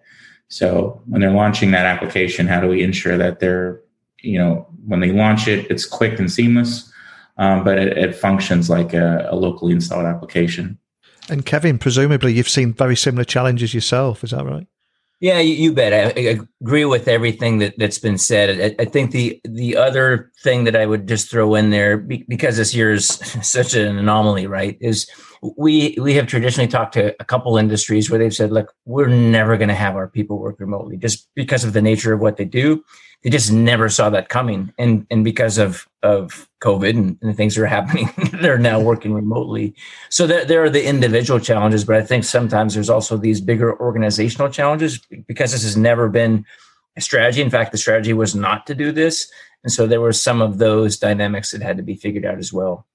So 0.48 1.02
when 1.06 1.20
they're 1.20 1.30
launching 1.30 1.72
that 1.72 1.84
application, 1.84 2.46
how 2.46 2.60
do 2.60 2.68
we 2.68 2.82
ensure 2.82 3.18
that 3.18 3.40
they're 3.40 3.80
you 4.20 4.38
know 4.38 4.66
when 4.86 5.00
they 5.00 5.12
launch 5.12 5.48
it, 5.48 5.70
it's 5.70 5.84
quick 5.84 6.18
and 6.18 6.30
seamless, 6.30 6.90
um, 7.36 7.64
but 7.64 7.78
it, 7.78 7.98
it, 7.98 8.14
functions 8.14 8.70
like 8.70 8.94
a, 8.94 9.28
a 9.30 9.36
locally 9.36 9.72
installed 9.72 10.06
application. 10.06 10.78
And 11.28 11.44
Kevin, 11.44 11.78
presumably 11.78 12.32
you've 12.32 12.48
seen 12.48 12.72
very 12.72 12.96
similar 12.96 13.24
challenges 13.24 13.74
yourself. 13.74 14.24
Is 14.24 14.30
that 14.30 14.44
right? 14.44 14.66
Yeah, 15.20 15.40
you, 15.40 15.54
you 15.54 15.72
bet. 15.72 15.92
I, 15.92 16.20
I, 16.20 16.40
agree 16.60 16.84
with 16.84 17.08
everything 17.08 17.58
that, 17.58 17.74
that's 17.76 17.98
been 17.98 18.18
said. 18.18 18.76
I, 18.78 18.82
I, 18.82 18.84
think 18.84 19.10
the 19.10 19.40
the 19.44 19.76
other 19.76 20.30
thing 20.44 20.62
that 20.64 20.76
I 20.76 20.86
would 20.86 21.08
just 21.08 21.28
throw 21.28 21.56
in 21.56 21.70
there, 21.70 21.96
because 21.96 22.56
this 22.56 22.72
year 22.72 22.92
is 22.92 23.08
such 23.42 23.74
an 23.74 23.98
anomaly, 23.98 24.46
right? 24.46 24.78
Is 24.80 25.10
we 25.56 25.96
we 26.00 26.14
have 26.14 26.28
traditionally 26.28 26.68
talked 26.68 26.94
to 26.94 27.16
a 27.20 27.24
couple 27.24 27.56
industries 27.56 28.08
where 28.08 28.18
they've 28.18 28.34
said, 28.34 28.52
look, 28.52 28.72
we're 28.84 29.08
never 29.08 29.56
going 29.56 29.68
to 29.68 29.74
have 29.74 29.96
our 29.96 30.08
people 30.08 30.38
work 30.38 30.60
remotely 30.60 30.96
just 30.96 31.28
because 31.34 31.64
of 31.64 31.72
the 31.72 31.82
nature 31.82 32.12
of 32.12 32.20
what 32.20 32.36
they 32.36 32.44
do 32.44 32.84
they 33.22 33.30
just 33.30 33.52
never 33.52 33.88
saw 33.88 34.10
that 34.10 34.28
coming. 34.28 34.72
And 34.78 35.06
and 35.10 35.24
because 35.24 35.58
of 35.58 35.88
of 36.02 36.47
COVID 36.60 36.90
and, 36.90 37.18
and 37.22 37.36
things 37.36 37.56
are 37.56 37.66
happening, 37.78 38.08
they're 38.40 38.58
now 38.58 38.80
working 38.80 39.12
remotely. 39.12 39.74
So 40.08 40.26
there, 40.26 40.44
there 40.44 40.62
are 40.64 40.70
the 40.70 40.86
individual 40.86 41.40
challenges, 41.40 41.84
but 41.84 41.96
I 41.96 42.02
think 42.02 42.24
sometimes 42.24 42.74
there's 42.74 42.90
also 42.90 43.16
these 43.16 43.40
bigger 43.40 43.78
organizational 43.80 44.50
challenges 44.50 44.98
because 44.98 45.52
this 45.52 45.62
has 45.62 45.76
never 45.76 46.08
been 46.08 46.44
a 46.96 47.00
strategy. 47.00 47.42
In 47.42 47.50
fact, 47.50 47.72
the 47.72 47.78
strategy 47.78 48.12
was 48.12 48.34
not 48.34 48.66
to 48.66 48.74
do 48.74 48.92
this. 48.92 49.30
And 49.64 49.72
so 49.72 49.86
there 49.86 50.00
were 50.00 50.12
some 50.12 50.40
of 50.40 50.58
those 50.58 50.98
dynamics 50.98 51.50
that 51.52 51.62
had 51.62 51.76
to 51.76 51.82
be 51.82 51.94
figured 51.94 52.24
out 52.24 52.38
as 52.38 52.52
well. 52.52 52.86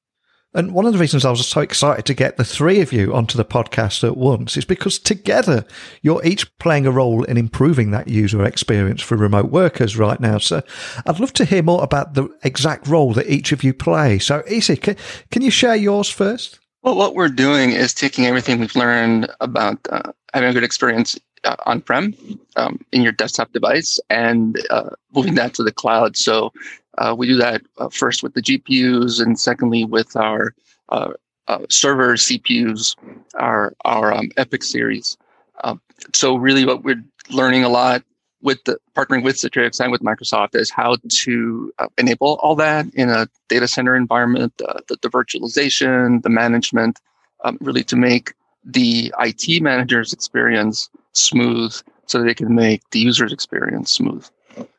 And 0.56 0.74
one 0.74 0.86
of 0.86 0.94
the 0.94 1.00
reasons 1.00 1.26
I 1.26 1.32
was 1.32 1.48
so 1.48 1.62
excited 1.62 2.06
to 2.06 2.14
get 2.14 2.38
the 2.38 2.46
three 2.46 2.80
of 2.80 2.94
you 2.94 3.14
onto 3.14 3.38
the 3.38 3.46
podcast 3.46 4.04
at 4.04 4.16
once 4.16 4.56
is 4.56 4.66
because 4.66 5.00
together 5.00 5.66
you're 6.04 6.24
each 6.24 6.56
playing 6.60 6.86
a 6.86 6.92
role 6.92 7.24
in 7.24 7.38
improving 7.38 7.90
that 7.92 8.08
user 8.08 8.46
experience 8.46 9.02
for 9.02 9.18
remote 9.18 9.50
workers 9.50 9.98
right 9.98 10.20
now. 10.20 10.38
So 10.38 10.62
I'd 11.08 11.20
love 11.20 11.34
to 11.34 11.46
hear 11.46 11.64
more 11.64 11.84
about 11.84 12.14
the 12.14 12.30
exact 12.44 12.88
role 12.88 13.14
that 13.14 13.28
each 13.28 13.52
of 13.52 13.64
you 13.64 13.74
play. 13.74 14.20
So, 14.20 14.44
Easy, 14.48 14.78
can, 14.78 14.96
can 15.32 15.42
you 15.42 15.50
share 15.50 15.76
yours 15.76 16.10
first? 16.10 16.60
Well, 16.84 16.96
what 16.96 17.16
we're 17.16 17.30
doing 17.30 17.72
is 17.72 17.94
taking 17.94 18.28
everything 18.28 18.60
we've 18.60 18.76
learned 18.76 19.32
about 19.40 19.80
uh, 19.90 20.12
having 20.34 20.50
a 20.50 20.54
good 20.54 20.64
experience 20.64 21.20
uh, 21.46 21.56
on-prem 21.66 22.14
um, 22.58 22.80
in 22.92 23.02
your 23.02 23.12
desktop 23.12 23.52
device 23.54 24.00
and 24.10 24.60
uh, 24.70 24.90
moving 25.16 25.36
that 25.36 25.54
to 25.56 25.64
the 25.64 25.72
cloud. 25.72 26.16
So 26.16 26.54
uh, 26.98 27.16
we 27.18 27.28
do 27.28 27.36
that 27.38 27.62
uh, 27.78 27.90
first 27.90 28.24
with 28.24 28.34
the 28.34 28.42
GPUs, 28.42 29.22
and 29.22 29.40
secondly 29.40 29.86
with 29.86 30.16
our 30.16 30.54
uh, 30.90 31.14
uh 31.48 31.60
server 31.70 32.14
CPUs, 32.14 32.96
our 33.36 33.74
our 33.86 34.14
um, 34.14 34.30
EPYC 34.38 34.64
series. 34.64 35.18
Um, 35.64 35.82
so 36.14 36.36
really, 36.36 36.66
what 36.66 36.84
we're 36.84 37.04
learning 37.30 37.64
a 37.64 37.70
lot 37.70 38.04
with 38.44 38.64
the 38.66 38.78
partnering 38.96 39.24
with 39.24 39.38
Citrix 39.38 39.80
and 39.80 39.92
with 39.92 40.02
Microsoft 40.02 40.54
is 40.54 40.70
how 40.70 40.98
to 41.10 41.74
uh, 41.80 41.88
enable 41.98 42.38
all 42.42 42.56
that 42.56 42.86
in 42.94 43.10
a 43.10 43.28
data 43.48 43.68
center 43.68 43.96
environment, 43.96 44.54
uh, 44.68 44.82
the, 44.90 44.98
the, 45.02 45.10
virtualization, 45.10 46.22
the 46.24 46.30
management, 46.30 47.00
um, 47.46 47.58
really 47.62 47.86
to 47.86 47.96
make 47.96 48.34
the 48.66 49.14
IT 49.20 49.64
manager's 49.64 50.12
experience 50.12 50.90
smooth, 51.14 51.74
so 52.06 52.20
that 52.20 52.26
they 52.26 52.34
can 52.34 52.54
make 52.54 52.82
the 52.92 53.00
user's 53.00 53.32
experience 53.32 53.92
smooth. 53.92 54.28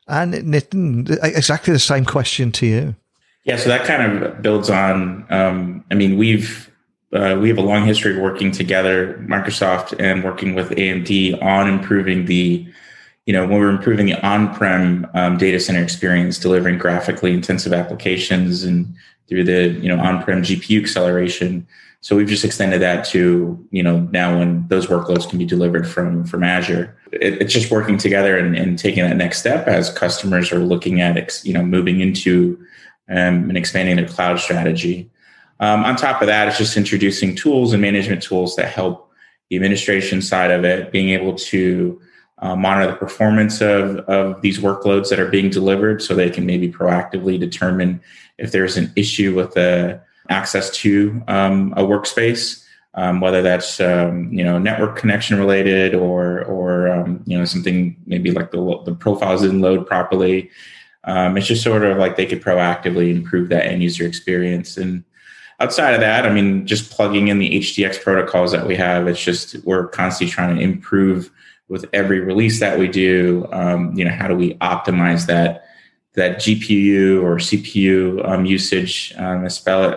And 0.07 0.33
exactly 1.23 1.73
the 1.73 1.79
same 1.79 2.05
question 2.05 2.51
to 2.53 2.65
you. 2.65 2.95
Yeah, 3.43 3.57
so 3.57 3.69
that 3.69 3.85
kind 3.85 4.23
of 4.23 4.41
builds 4.41 4.69
on. 4.69 5.25
Um, 5.29 5.83
I 5.91 5.95
mean, 5.95 6.17
we've 6.17 6.71
uh, 7.13 7.37
we 7.39 7.47
have 7.47 7.57
a 7.57 7.61
long 7.61 7.85
history 7.85 8.15
of 8.15 8.21
working 8.21 8.51
together, 8.51 9.23
Microsoft, 9.27 9.95
and 9.99 10.23
working 10.23 10.53
with 10.53 10.71
AMD 10.71 11.41
on 11.41 11.69
improving 11.69 12.25
the, 12.25 12.67
you 13.25 13.33
know, 13.33 13.47
when 13.47 13.59
we're 13.59 13.69
improving 13.69 14.05
the 14.05 14.21
on-prem 14.25 15.07
um, 15.13 15.37
data 15.37 15.59
center 15.59 15.81
experience, 15.81 16.37
delivering 16.37 16.77
graphically 16.77 17.33
intensive 17.33 17.71
applications, 17.71 18.63
and 18.63 18.93
through 19.27 19.43
the 19.43 19.69
you 19.81 19.89
know 19.89 20.01
on-prem 20.01 20.43
GPU 20.43 20.81
acceleration. 20.81 21.67
So 22.01 22.15
we've 22.15 22.27
just 22.27 22.45
extended 22.45 22.83
that 22.83 23.03
to, 23.05 23.67
you 23.71 23.81
know, 23.81 24.01
now 24.11 24.37
when 24.37 24.67
those 24.67 24.85
workloads 24.85 25.27
can 25.27 25.39
be 25.39 25.45
delivered 25.45 25.87
from, 25.87 26.23
from 26.23 26.43
Azure. 26.43 26.95
It, 27.11 27.41
it's 27.41 27.51
just 27.51 27.71
working 27.71 27.97
together 27.97 28.37
and, 28.37 28.55
and, 28.55 28.77
taking 28.77 29.03
that 29.03 29.17
next 29.17 29.39
step 29.39 29.67
as 29.67 29.89
customers 29.89 30.51
are 30.51 30.59
looking 30.59 31.01
at, 31.01 31.43
you 31.43 31.51
know, 31.51 31.63
moving 31.63 32.01
into 32.01 32.63
um, 33.09 33.49
and 33.49 33.57
expanding 33.57 33.95
their 33.95 34.07
cloud 34.07 34.39
strategy. 34.39 35.09
Um, 35.59 35.83
on 35.83 35.95
top 35.95 36.21
of 36.21 36.27
that, 36.27 36.47
it's 36.47 36.59
just 36.59 36.77
introducing 36.77 37.35
tools 37.35 37.73
and 37.73 37.81
management 37.81 38.21
tools 38.21 38.55
that 38.55 38.69
help 38.69 39.11
the 39.49 39.55
administration 39.55 40.21
side 40.21 40.51
of 40.51 40.63
it, 40.63 40.91
being 40.91 41.09
able 41.09 41.33
to 41.33 41.99
uh, 42.39 42.55
monitor 42.55 42.91
the 42.91 42.97
performance 42.97 43.61
of, 43.61 43.97
of 43.99 44.41
these 44.41 44.59
workloads 44.59 45.09
that 45.09 45.19
are 45.19 45.29
being 45.29 45.49
delivered 45.49 46.01
so 46.01 46.13
they 46.13 46.29
can 46.29 46.45
maybe 46.45 46.71
proactively 46.71 47.39
determine 47.39 48.01
if 48.37 48.51
there's 48.51 48.77
an 48.77 48.91
issue 48.95 49.33
with 49.33 49.53
the 49.53 49.99
access 50.29 50.69
to 50.71 51.23
um, 51.27 51.73
a 51.77 51.83
workspace, 51.83 52.65
um, 52.95 53.21
whether 53.21 53.41
that's 53.41 53.79
um, 53.79 54.31
you 54.31 54.43
know 54.43 54.57
network 54.57 54.97
connection 54.97 55.37
related 55.37 55.93
or 55.93 56.43
or 56.43 56.89
um, 56.89 57.23
you 57.25 57.37
know 57.37 57.45
something 57.45 57.95
maybe 58.05 58.31
like 58.31 58.51
the 58.51 58.81
the 58.85 58.95
profiles 58.95 59.41
didn't 59.41 59.61
load 59.61 59.87
properly. 59.87 60.49
Um, 61.05 61.37
it's 61.37 61.47
just 61.47 61.63
sort 61.63 61.83
of 61.83 61.97
like 61.97 62.15
they 62.15 62.25
could 62.25 62.41
proactively 62.41 63.11
improve 63.11 63.49
that 63.49 63.67
end 63.67 63.83
user 63.83 64.07
experience. 64.07 64.75
And 64.75 65.03
outside 65.59 65.93
of 65.93 65.99
that, 65.99 66.25
I 66.25 66.33
mean, 66.33 66.65
just 66.65 66.89
plugging 66.89 67.27
in 67.27 67.37
the 67.37 67.59
HDX 67.59 68.01
protocols 68.01 68.51
that 68.53 68.65
we 68.65 68.75
have, 68.75 69.07
it's 69.07 69.23
just 69.23 69.55
we're 69.65 69.87
constantly 69.87 70.31
trying 70.33 70.55
to 70.55 70.61
improve 70.61 71.31
with 71.67 71.85
every 71.93 72.19
release 72.19 72.59
that 72.59 72.77
we 72.77 72.87
do. 72.87 73.47
Um, 73.51 73.93
you 73.95 74.05
know, 74.05 74.11
how 74.11 74.27
do 74.27 74.35
we 74.35 74.55
optimize 74.55 75.25
that? 75.27 75.65
that 76.15 76.37
GPU 76.37 77.21
or 77.21 77.37
CPU 77.37 78.27
um, 78.27 78.45
usage, 78.45 79.13
um, 79.17 79.47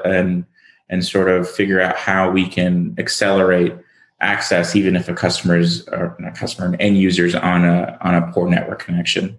and 0.04 0.44
and 0.90 1.04
sort 1.04 1.28
of 1.28 1.48
figure 1.48 1.80
out 1.80 1.96
how 1.96 2.30
we 2.30 2.48
can 2.48 2.94
accelerate 2.98 3.74
access, 4.20 4.74
even 4.74 4.96
if 4.96 5.08
a 5.08 5.14
customer's 5.14 5.86
or 5.88 6.16
not 6.18 6.34
customer, 6.34 6.66
an 6.66 6.74
end 6.76 6.98
users 6.98 7.34
on 7.34 7.64
a 7.64 7.96
on 8.00 8.14
a 8.14 8.32
poor 8.32 8.48
network 8.48 8.80
connection. 8.80 9.38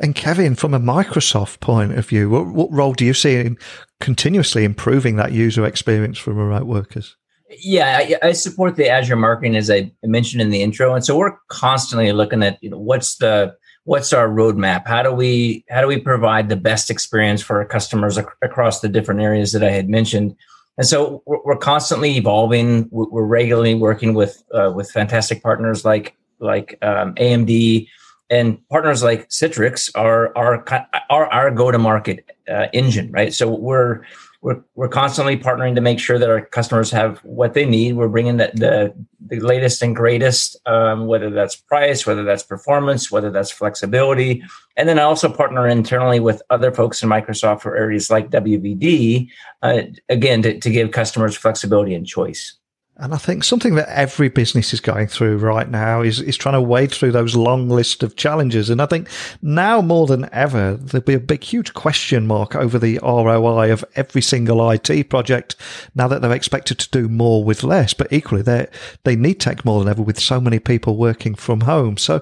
And 0.00 0.14
Kevin, 0.14 0.54
from 0.54 0.74
a 0.74 0.80
Microsoft 0.80 1.58
point 1.58 1.98
of 1.98 2.06
view, 2.06 2.30
what, 2.30 2.46
what 2.46 2.70
role 2.70 2.94
do 2.94 3.04
you 3.04 3.14
see 3.14 3.34
in 3.34 3.58
continuously 4.00 4.62
improving 4.62 5.16
that 5.16 5.32
user 5.32 5.66
experience 5.66 6.18
for 6.18 6.32
remote 6.32 6.66
workers? 6.66 7.16
Yeah, 7.50 7.98
I, 7.98 8.28
I, 8.28 8.32
support 8.32 8.76
the 8.76 8.90
Azure 8.90 9.16
marketing 9.16 9.56
as 9.56 9.70
I 9.70 9.90
mentioned 10.02 10.42
in 10.42 10.50
the 10.50 10.62
intro, 10.62 10.94
and 10.94 11.04
so 11.04 11.16
we're 11.16 11.36
constantly 11.48 12.12
looking 12.12 12.42
at 12.42 12.62
you 12.62 12.68
know 12.68 12.78
what's 12.78 13.16
the 13.16 13.56
what's 13.84 14.12
our 14.12 14.28
roadmap? 14.28 14.86
How 14.86 15.02
do 15.02 15.12
we 15.12 15.64
how 15.70 15.80
do 15.80 15.86
we 15.86 15.98
provide 15.98 16.50
the 16.50 16.56
best 16.56 16.90
experience 16.90 17.40
for 17.40 17.58
our 17.58 17.64
customers 17.64 18.18
ac- 18.18 18.28
across 18.42 18.80
the 18.80 18.88
different 18.88 19.22
areas 19.22 19.52
that 19.52 19.64
i 19.64 19.70
had 19.70 19.88
mentioned? 19.88 20.36
And 20.76 20.86
so 20.86 21.22
we're, 21.24 21.42
we're 21.42 21.56
constantly 21.56 22.16
evolving. 22.16 22.86
We're 22.90 23.24
regularly 23.24 23.74
working 23.74 24.12
with 24.12 24.42
uh, 24.52 24.72
with 24.74 24.90
fantastic 24.90 25.42
partners 25.42 25.86
like 25.86 26.16
like 26.40 26.78
um, 26.82 27.14
amd 27.14 27.88
and 28.30 28.68
partners 28.68 29.02
like 29.02 29.28
citrix 29.30 29.90
are 29.94 30.36
are 30.36 30.64
are 31.08 31.26
our 31.32 31.50
go 31.50 31.70
to 31.70 31.78
market 31.78 32.30
uh, 32.48 32.66
engine 32.74 33.10
right? 33.10 33.32
So 33.32 33.48
we're 33.48 34.02
we're, 34.40 34.62
we're 34.76 34.88
constantly 34.88 35.36
partnering 35.36 35.74
to 35.74 35.80
make 35.80 35.98
sure 35.98 36.18
that 36.18 36.30
our 36.30 36.40
customers 36.40 36.90
have 36.92 37.18
what 37.18 37.54
they 37.54 37.64
need. 37.64 37.96
We're 37.96 38.08
bringing 38.08 38.36
the, 38.36 38.52
the, 38.54 38.94
the 39.26 39.40
latest 39.40 39.82
and 39.82 39.96
greatest, 39.96 40.56
um, 40.66 41.06
whether 41.06 41.28
that's 41.28 41.56
price, 41.56 42.06
whether 42.06 42.22
that's 42.22 42.44
performance, 42.44 43.10
whether 43.10 43.30
that's 43.30 43.50
flexibility. 43.50 44.44
And 44.76 44.88
then 44.88 44.98
I 44.98 45.02
also 45.02 45.28
partner 45.28 45.66
internally 45.66 46.20
with 46.20 46.40
other 46.50 46.72
folks 46.72 47.02
in 47.02 47.08
Microsoft 47.08 47.62
for 47.62 47.76
areas 47.76 48.10
like 48.10 48.30
WVD, 48.30 49.28
uh, 49.62 49.82
again, 50.08 50.42
to, 50.42 50.58
to 50.60 50.70
give 50.70 50.92
customers 50.92 51.36
flexibility 51.36 51.94
and 51.94 52.06
choice. 52.06 52.54
And 53.00 53.14
I 53.14 53.16
think 53.16 53.44
something 53.44 53.76
that 53.76 53.88
every 53.96 54.28
business 54.28 54.74
is 54.74 54.80
going 54.80 55.06
through 55.06 55.38
right 55.38 55.70
now 55.70 56.02
is, 56.02 56.20
is 56.20 56.36
trying 56.36 56.54
to 56.54 56.60
wade 56.60 56.90
through 56.90 57.12
those 57.12 57.36
long 57.36 57.68
list 57.68 58.02
of 58.02 58.16
challenges. 58.16 58.70
And 58.70 58.82
I 58.82 58.86
think 58.86 59.08
now 59.40 59.80
more 59.80 60.08
than 60.08 60.28
ever, 60.32 60.74
there'll 60.74 61.04
be 61.04 61.14
a 61.14 61.20
big, 61.20 61.44
huge 61.44 61.74
question 61.74 62.26
mark 62.26 62.56
over 62.56 62.76
the 62.76 62.98
ROI 63.00 63.70
of 63.70 63.84
every 63.94 64.20
single 64.20 64.68
IT 64.68 65.08
project 65.10 65.54
now 65.94 66.08
that 66.08 66.22
they're 66.22 66.32
expected 66.32 66.80
to 66.80 66.90
do 66.90 67.08
more 67.08 67.44
with 67.44 67.62
less. 67.62 67.94
But 67.94 68.12
equally, 68.12 68.42
they 68.42 68.66
they 69.04 69.14
need 69.14 69.38
tech 69.38 69.64
more 69.64 69.78
than 69.78 69.88
ever 69.88 70.02
with 70.02 70.18
so 70.18 70.40
many 70.40 70.58
people 70.58 70.96
working 70.96 71.36
from 71.36 71.60
home. 71.62 71.98
So 71.98 72.20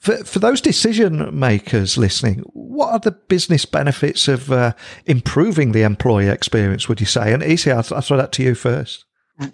for, 0.00 0.16
for 0.24 0.40
those 0.40 0.60
decision 0.60 1.38
makers 1.38 1.96
listening, 1.96 2.40
what 2.52 2.90
are 2.90 2.98
the 2.98 3.12
business 3.12 3.64
benefits 3.64 4.26
of 4.26 4.50
uh, 4.50 4.72
improving 5.04 5.70
the 5.70 5.82
employee 5.82 6.28
experience, 6.28 6.88
would 6.88 6.98
you 6.98 7.06
say? 7.06 7.32
And 7.32 7.44
EC, 7.44 7.68
I'll, 7.68 7.86
I'll 7.94 8.00
throw 8.00 8.16
that 8.16 8.32
to 8.32 8.42
you 8.42 8.56
first 8.56 9.05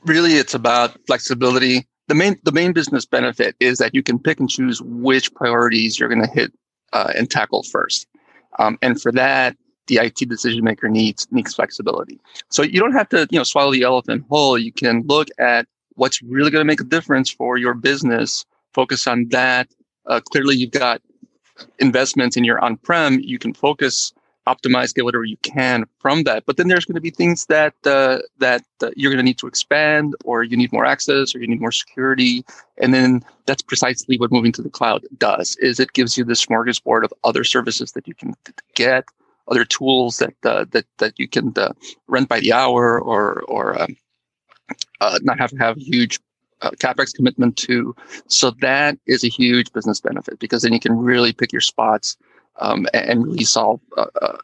really 0.05 0.35
it's 0.35 0.55
about 0.55 0.97
flexibility. 1.07 1.87
The 2.09 2.15
main 2.15 2.39
the 2.45 2.53
main 2.53 2.73
business 2.73 3.07
benefit 3.07 3.57
is 3.61 3.79
that 3.79 3.95
you 3.95 4.03
can 4.03 4.19
pick 4.19 4.41
and 4.41 4.49
choose 4.49 4.81
which 4.83 5.33
priorities 5.35 5.99
you're 5.99 6.09
going 6.09 6.23
to 6.23 6.31
hit 6.31 6.53
uh, 6.93 7.13
and 7.17 7.31
tackle 7.31 7.63
first. 7.63 8.07
Um, 8.59 8.79
and 8.83 9.01
for 9.01 9.13
that, 9.13 9.57
the 9.87 9.97
IT 9.97 10.29
decision 10.29 10.65
maker 10.65 10.89
needs 10.89 11.27
needs 11.31 11.55
flexibility. 11.55 12.21
So 12.51 12.63
you 12.63 12.81
don't 12.81 12.93
have 12.93 13.09
to 13.11 13.27
you 13.31 13.39
know 13.39 13.45
swallow 13.45 13.73
the 13.73 13.83
elephant 13.83 14.25
whole. 14.29 14.59
You 14.59 14.73
can 14.73 15.03
look 15.07 15.29
at 15.39 15.67
what's 15.95 16.23
really 16.23 16.51
going 16.51 16.61
to 16.61 16.67
make 16.67 16.81
a 16.81 16.85
difference 16.85 17.31
for 17.31 17.57
your 17.57 17.75
business. 17.75 18.45
Focus 18.75 19.07
on 19.07 19.29
that. 19.29 19.69
Uh, 20.07 20.21
clearly, 20.21 20.57
you've 20.57 20.71
got 20.71 21.01
investments 21.79 22.37
in 22.37 22.45
your 22.45 22.63
on-prem. 22.65 23.21
You 23.21 23.39
can 23.39 23.53
focus 23.53 24.13
optimize, 24.47 24.95
get 24.95 25.05
whatever 25.05 25.25
you 25.25 25.37
can 25.39 25.85
from 25.99 26.25
that. 26.25 26.45
But 26.47 26.57
then 26.57 26.69
there's 26.69 26.85
going 26.85 26.97
to 26.97 27.01
be 27.01 27.11
things 27.11 27.47
that 27.47 27.75
uh, 27.85 28.19
that 28.39 28.63
uh, 28.83 28.91
you're 28.97 29.11
going 29.11 29.19
to 29.19 29.25
need 29.25 29.39
to 29.39 29.47
expand, 29.47 30.15
or 30.25 30.43
you 30.43 30.57
need 30.57 30.73
more 30.73 30.85
access, 30.85 31.35
or 31.35 31.39
you 31.39 31.47
need 31.47 31.61
more 31.61 31.73
security. 31.73 32.45
And 32.79 32.93
then 32.93 33.23
that's 33.47 33.63
precisely 33.63 34.19
what 34.19 34.33
moving 34.33 34.53
to 34.53 34.63
the 34.63 34.71
cloud 34.71 35.05
does: 35.19 35.57
is 35.57 35.79
it 35.79 35.93
gives 35.93 36.17
you 36.17 36.25
this 36.25 36.45
smorgasbord 36.45 37.05
of 37.05 37.13
other 37.25 37.45
services 37.45 37.93
that 37.93 38.09
you 38.09 38.15
can 38.15 38.35
get, 38.75 39.05
other 39.49 39.65
tools 39.65 40.19
that 40.19 40.35
uh, 40.45 40.65
that 40.71 40.87
that 40.99 41.19
you 41.19 41.29
can 41.29 41.53
uh, 41.57 41.73
rent 42.09 42.29
by 42.29 42.41
the 42.41 42.53
hour, 42.53 43.01
or 43.01 43.43
or 43.43 43.81
um, 43.81 43.97
uh, 45.01 45.19
not 45.23 45.39
have 45.39 45.51
to 45.51 45.57
have 45.57 45.77
huge 45.77 46.19
uh, 46.63 46.71
capex 46.71 47.15
commitment 47.15 47.57
to. 47.57 47.95
So 48.29 48.53
that 48.61 48.99
is 49.07 49.25
a 49.25 49.29
huge 49.29 49.73
business 49.73 50.01
benefit 50.01 50.39
because 50.39 50.63
then 50.63 50.73
you 50.73 50.81
can 50.81 50.97
really 50.97 51.33
pick 51.33 51.53
your 51.53 51.61
spots 51.61 52.17
um, 52.57 52.87
and 52.93 53.25
really 53.25 53.45
solve 53.45 53.81
uh, 53.97 54.07
uh, 54.21 54.39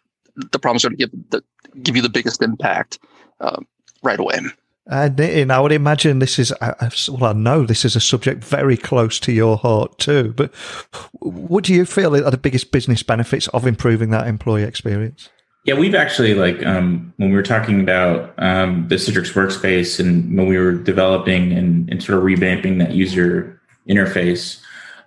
the 0.53 0.59
problems 0.59 0.83
that 0.83 0.97
give 0.97 1.11
the, 1.31 1.43
give 1.83 1.97
you 1.97 2.03
the 2.03 2.09
biggest 2.09 2.43
impact 2.43 2.99
uh, 3.41 3.61
right 4.03 4.21
away. 4.21 4.41
And, 4.91 5.21
and 5.21 5.53
I 5.53 5.61
would 5.61 5.73
imagine 5.73 6.19
this 6.19 6.39
is, 6.39 6.53
well, 6.61 7.25
I 7.25 7.33
know 7.35 7.67
this 7.67 7.85
is 7.85 7.95
a 7.95 8.01
subject 8.01 8.43
very 8.43 8.77
close 8.77 9.21
to 9.21 9.33
your 9.33 9.59
heart 9.59 9.99
too. 9.99 10.33
But 10.35 10.55
what 11.21 11.65
do 11.65 11.75
you 11.75 11.85
feel 11.85 12.17
are 12.17 12.31
the 12.31 12.39
biggest 12.39 12.73
business 12.73 13.03
benefits 13.03 13.49
of 13.49 13.67
improving 13.67 14.11
that 14.11 14.27
employee 14.27 14.63
experience? 14.63 15.29
Yeah, 15.65 15.75
we've 15.75 15.95
actually 15.95 16.33
like 16.33 16.65
um, 16.65 17.13
when 17.19 17.29
we 17.29 17.37
were 17.37 17.43
talking 17.43 17.81
about 17.81 18.33
um, 18.39 18.89
the 18.89 18.95
Citrix 18.95 19.35
workspace 19.35 20.01
and 20.01 20.35
when 20.35 20.47
we 20.47 20.57
were 20.57 20.73
developing 20.73 21.53
and, 21.53 21.91
and 21.91 22.03
sort 22.03 22.17
of 22.17 22.25
revamping 22.25 22.79
that 22.79 22.93
user 22.93 23.61
interface, 23.87 24.63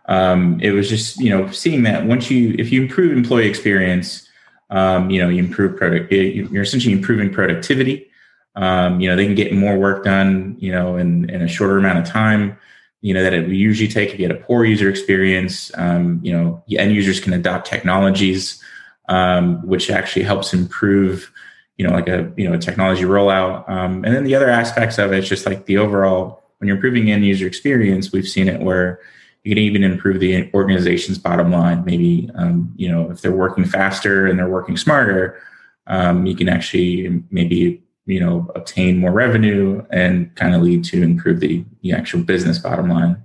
um, 0.06 0.60
it 0.62 0.72
was 0.72 0.90
just 0.90 1.20
you 1.20 1.30
know 1.30 1.50
seeing 1.52 1.84
that 1.84 2.06
once 2.06 2.30
you 2.32 2.56
if 2.58 2.72
you 2.72 2.82
improve 2.82 3.16
employee 3.16 3.48
experience 3.48 4.28
um, 4.70 5.10
you 5.10 5.22
know 5.22 5.30
you 5.30 5.40
improve 5.40 5.78
product 5.78 6.12
you're 6.12 6.64
essentially 6.64 6.94
improving 6.94 7.32
productivity. 7.32 8.08
Um, 8.56 9.00
you 9.00 9.10
know 9.10 9.16
they 9.16 9.26
can 9.26 9.36
get 9.36 9.54
more 9.54 9.78
work 9.78 10.04
done 10.04 10.58
you 10.60 10.72
know 10.72 10.98
in, 10.98 11.30
in 11.30 11.42
a 11.42 11.48
shorter 11.48 11.78
amount 11.78 12.00
of 12.00 12.06
time 12.06 12.58
you 13.00 13.14
know 13.14 13.24
that 13.24 13.34
it 13.34 13.48
would 13.48 13.56
usually 13.56 13.88
take 13.88 14.14
if 14.14 14.20
you 14.20 14.28
had 14.28 14.36
a 14.36 14.40
poor 14.40 14.66
user 14.66 14.90
experience. 14.90 15.72
Um, 15.76 16.20
you 16.24 16.34
know 16.34 16.64
end 16.70 16.94
users 16.94 17.20
can 17.20 17.34
adopt 17.34 17.68
technologies 17.68 18.62
um, 19.10 19.66
which 19.68 19.90
actually 19.90 20.24
helps 20.24 20.54
improve 20.54 21.32
you 21.78 21.88
know 21.88 21.94
like 21.94 22.08
a 22.08 22.32
you 22.38 22.48
know 22.48 22.54
a 22.54 22.60
technology 22.60 23.04
rollout. 23.04 23.70
Um, 23.70 24.04
and 24.04 24.16
then 24.16 24.24
the 24.24 24.36
other 24.36 24.50
aspects 24.50 24.98
of 24.98 25.14
it 25.14 25.20
is 25.20 25.30
just 25.30 25.46
like 25.46 25.66
the 25.66 25.78
overall 25.78 26.44
when 26.58 26.68
you're 26.68 26.78
improving 26.78 27.12
end 27.12 27.26
user 27.26 27.48
experience 27.48 28.12
we've 28.12 28.28
seen 28.28 28.48
it 28.48 28.62
where 28.62 29.00
you 29.44 29.52
can 29.52 29.64
even 29.64 29.84
improve 29.84 30.20
the 30.20 30.52
organization's 30.54 31.18
bottom 31.18 31.52
line. 31.52 31.84
Maybe 31.86 32.30
um, 32.36 32.74
you 32.76 32.92
know 32.92 33.10
if 33.12 33.22
they're 33.22 33.32
working 33.32 33.66
faster 33.66 34.28
and 34.28 34.38
they're 34.38 34.50
working 34.50 34.78
smarter, 34.78 35.42
um, 35.88 36.26
you 36.26 36.36
can 36.36 36.50
actually 36.50 37.24
maybe 37.32 37.84
you 38.06 38.20
know 38.20 38.50
obtain 38.56 38.98
more 38.98 39.12
revenue 39.12 39.84
and 39.92 40.34
kind 40.36 40.56
of 40.56 40.62
lead 40.62 40.84
to 40.86 41.02
improve 41.02 41.40
the, 41.40 41.66
the 41.82 41.92
actual 41.92 42.22
business 42.24 42.60
bottom 42.60 42.90
line. 42.90 43.24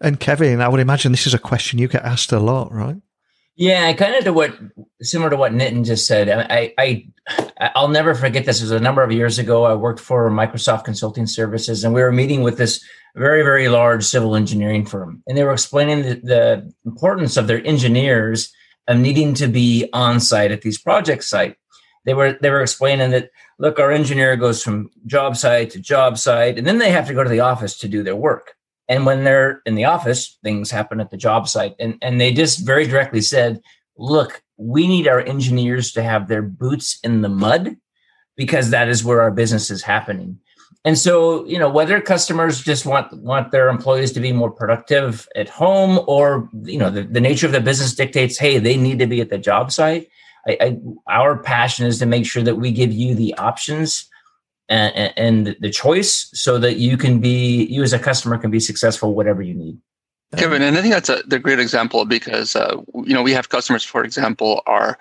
And 0.00 0.20
Kevin, 0.20 0.60
I 0.60 0.68
would 0.68 0.80
imagine 0.80 1.12
this 1.12 1.26
is 1.26 1.34
a 1.34 1.40
question 1.40 1.78
you 1.78 1.88
get 1.88 2.04
asked 2.04 2.30
a 2.30 2.38
lot, 2.38 2.72
right? 2.72 2.96
Yeah, 3.56 3.92
kind 3.94 4.14
of 4.14 4.22
to 4.22 4.32
what 4.32 4.56
similar 5.02 5.30
to 5.30 5.36
what 5.36 5.52
Nitin 5.52 5.84
just 5.84 6.06
said. 6.06 6.28
I, 6.28 6.72
I 6.78 7.08
I'll 7.74 7.88
never 7.88 8.14
forget 8.14 8.46
this. 8.46 8.60
It 8.60 8.64
was 8.64 8.70
a 8.70 8.78
number 8.78 9.02
of 9.02 9.10
years 9.10 9.40
ago. 9.40 9.64
I 9.64 9.74
worked 9.74 9.98
for 9.98 10.30
Microsoft 10.30 10.84
Consulting 10.84 11.26
Services, 11.26 11.82
and 11.82 11.92
we 11.92 12.00
were 12.00 12.12
meeting 12.12 12.42
with 12.42 12.56
this 12.56 12.84
very 13.16 13.42
very 13.42 13.68
large 13.68 14.04
civil 14.04 14.36
engineering 14.36 14.84
firm, 14.86 15.22
and 15.26 15.36
they 15.36 15.44
were 15.44 15.52
explaining 15.52 16.02
the, 16.02 16.14
the 16.22 16.72
importance 16.84 17.36
of 17.36 17.46
their 17.46 17.64
engineers 17.66 18.52
of 18.86 18.98
needing 18.98 19.34
to 19.34 19.46
be 19.46 19.88
on 19.92 20.20
site 20.20 20.50
at 20.50 20.62
these 20.62 20.78
project 20.78 21.24
site. 21.24 21.56
They 22.04 22.14
were 22.14 22.38
they 22.40 22.50
were 22.50 22.62
explaining 22.62 23.10
that 23.10 23.30
look, 23.58 23.78
our 23.78 23.90
engineer 23.90 24.36
goes 24.36 24.62
from 24.62 24.90
job 25.06 25.36
site 25.36 25.70
to 25.70 25.80
job 25.80 26.18
site, 26.18 26.58
and 26.58 26.66
then 26.66 26.78
they 26.78 26.90
have 26.90 27.06
to 27.08 27.14
go 27.14 27.24
to 27.24 27.30
the 27.30 27.40
office 27.40 27.78
to 27.78 27.88
do 27.88 28.02
their 28.02 28.16
work. 28.16 28.54
And 28.88 29.04
when 29.04 29.24
they're 29.24 29.60
in 29.66 29.74
the 29.74 29.84
office, 29.84 30.38
things 30.42 30.70
happen 30.70 31.00
at 31.00 31.10
the 31.10 31.16
job 31.16 31.46
site. 31.46 31.74
And, 31.78 31.98
and 32.00 32.20
they 32.20 32.32
just 32.32 32.64
very 32.64 32.86
directly 32.86 33.20
said, 33.20 33.60
look, 33.98 34.42
we 34.56 34.88
need 34.88 35.06
our 35.06 35.20
engineers 35.20 35.92
to 35.92 36.02
have 36.02 36.26
their 36.26 36.42
boots 36.42 36.98
in 37.04 37.20
the 37.20 37.28
mud 37.28 37.76
because 38.36 38.70
that 38.70 38.88
is 38.88 39.04
where 39.04 39.20
our 39.20 39.30
business 39.30 39.70
is 39.70 39.82
happening. 39.82 40.38
And 40.88 40.96
so, 40.96 41.44
you 41.44 41.58
know, 41.58 41.68
whether 41.68 42.00
customers 42.00 42.62
just 42.62 42.86
want 42.86 43.12
want 43.12 43.52
their 43.52 43.68
employees 43.68 44.10
to 44.12 44.20
be 44.20 44.32
more 44.32 44.50
productive 44.50 45.28
at 45.36 45.46
home, 45.46 46.02
or 46.06 46.48
you 46.62 46.78
know, 46.78 46.88
the, 46.88 47.02
the 47.02 47.20
nature 47.20 47.44
of 47.44 47.52
the 47.52 47.60
business 47.60 47.94
dictates, 47.94 48.38
hey, 48.38 48.56
they 48.56 48.78
need 48.78 48.98
to 49.00 49.06
be 49.06 49.20
at 49.20 49.28
the 49.28 49.36
job 49.36 49.70
site. 49.70 50.08
I, 50.46 50.56
I, 50.58 50.78
our 51.06 51.36
passion 51.36 51.84
is 51.84 51.98
to 51.98 52.06
make 52.06 52.24
sure 52.24 52.42
that 52.42 52.54
we 52.54 52.72
give 52.72 52.90
you 52.90 53.14
the 53.14 53.34
options 53.34 54.08
and, 54.70 55.12
and 55.18 55.56
the 55.60 55.68
choice 55.68 56.30
so 56.32 56.56
that 56.56 56.76
you 56.76 56.96
can 56.96 57.20
be 57.20 57.66
you 57.66 57.82
as 57.82 57.92
a 57.92 57.98
customer 57.98 58.38
can 58.38 58.50
be 58.50 58.60
successful 58.60 59.14
whatever 59.14 59.42
you 59.42 59.54
need 59.54 59.78
kevin 60.36 60.60
and 60.60 60.76
i 60.76 60.82
think 60.82 60.92
that's 60.92 61.08
a, 61.08 61.22
the 61.26 61.38
great 61.38 61.58
example 61.58 62.04
because 62.04 62.54
uh, 62.54 62.76
you 63.04 63.14
know 63.14 63.22
we 63.22 63.32
have 63.32 63.48
customers 63.48 63.82
for 63.82 64.04
example 64.04 64.62
are 64.66 64.98